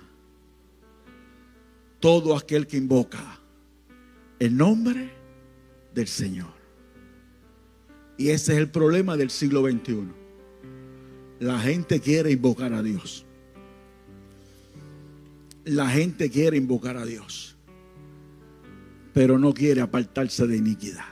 Todo 1.99 2.35
aquel 2.35 2.67
que 2.67 2.77
invoca 2.77 3.39
el 4.39 4.55
nombre 4.55 5.11
del 5.93 6.07
Señor. 6.07 6.53
Y 8.17 8.29
ese 8.29 8.53
es 8.53 8.59
el 8.59 8.69
problema 8.69 9.15
del 9.15 9.29
siglo 9.29 9.61
XXI. 9.61 10.07
La 11.39 11.59
gente 11.59 12.01
quiere 12.01 12.31
invocar 12.31 12.73
a 12.73 12.83
Dios. 12.83 13.25
La 15.63 15.89
gente 15.89 16.29
quiere 16.29 16.57
invocar 16.57 16.97
a 16.97 17.05
Dios. 17.05 17.55
Pero 19.19 19.37
no 19.37 19.53
quiere 19.53 19.81
apartarse 19.81 20.47
de 20.47 20.55
iniquidad. 20.55 21.03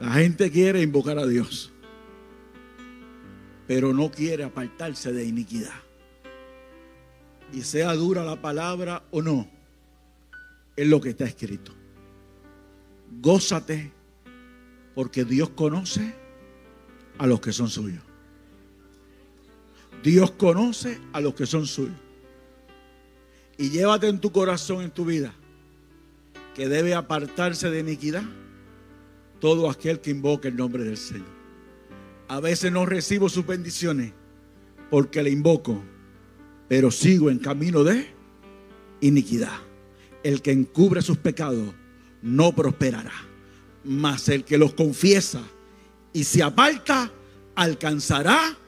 La 0.00 0.14
gente 0.14 0.50
quiere 0.50 0.82
invocar 0.82 1.20
a 1.20 1.26
Dios. 1.28 1.72
Pero 3.68 3.94
no 3.94 4.10
quiere 4.10 4.42
apartarse 4.42 5.12
de 5.12 5.24
iniquidad. 5.24 5.80
Y 7.52 7.60
sea 7.60 7.94
dura 7.94 8.24
la 8.24 8.42
palabra 8.42 9.04
o 9.12 9.22
no, 9.22 9.48
es 10.74 10.88
lo 10.88 11.00
que 11.00 11.10
está 11.10 11.26
escrito. 11.26 11.72
Gózate 13.20 13.92
porque 14.96 15.24
Dios 15.24 15.50
conoce 15.50 16.12
a 17.18 17.28
los 17.28 17.40
que 17.40 17.52
son 17.52 17.68
suyos. 17.68 18.02
Dios 20.02 20.32
conoce 20.32 21.00
a 21.12 21.20
los 21.20 21.34
que 21.34 21.46
son 21.46 21.66
suyos. 21.66 22.11
Y 23.62 23.70
llévate 23.70 24.08
en 24.08 24.18
tu 24.18 24.32
corazón, 24.32 24.82
en 24.82 24.90
tu 24.90 25.04
vida, 25.04 25.32
que 26.56 26.68
debe 26.68 26.96
apartarse 26.96 27.70
de 27.70 27.78
iniquidad 27.78 28.24
todo 29.38 29.70
aquel 29.70 30.00
que 30.00 30.10
invoca 30.10 30.48
el 30.48 30.56
nombre 30.56 30.82
del 30.82 30.96
Señor. 30.96 31.28
A 32.26 32.40
veces 32.40 32.72
no 32.72 32.86
recibo 32.86 33.28
sus 33.28 33.46
bendiciones 33.46 34.14
porque 34.90 35.22
le 35.22 35.30
invoco, 35.30 35.80
pero 36.66 36.90
sigo 36.90 37.30
en 37.30 37.38
camino 37.38 37.84
de 37.84 38.08
iniquidad. 39.00 39.60
El 40.24 40.42
que 40.42 40.50
encubre 40.50 41.00
sus 41.00 41.18
pecados 41.18 41.72
no 42.20 42.56
prosperará, 42.56 43.14
mas 43.84 44.28
el 44.28 44.42
que 44.42 44.58
los 44.58 44.74
confiesa 44.74 45.40
y 46.12 46.24
se 46.24 46.42
aparta 46.42 47.12
alcanzará 47.54 48.58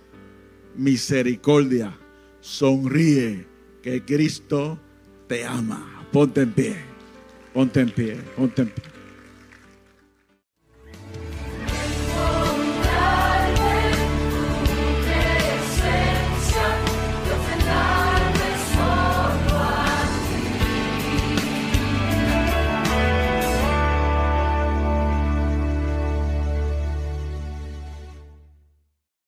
misericordia. 0.76 1.98
Sonríe 2.40 3.48
que 3.82 4.04
Cristo 4.04 4.78
te 5.26 5.44
ama. 5.46 5.80
Ponte 6.12 6.42
en 6.42 6.52
pie, 6.52 6.76
ponte 7.52 7.80
en 7.80 7.90
pie, 7.90 8.16
ponte 8.36 8.62
en 8.62 8.68
pie. 8.68 8.93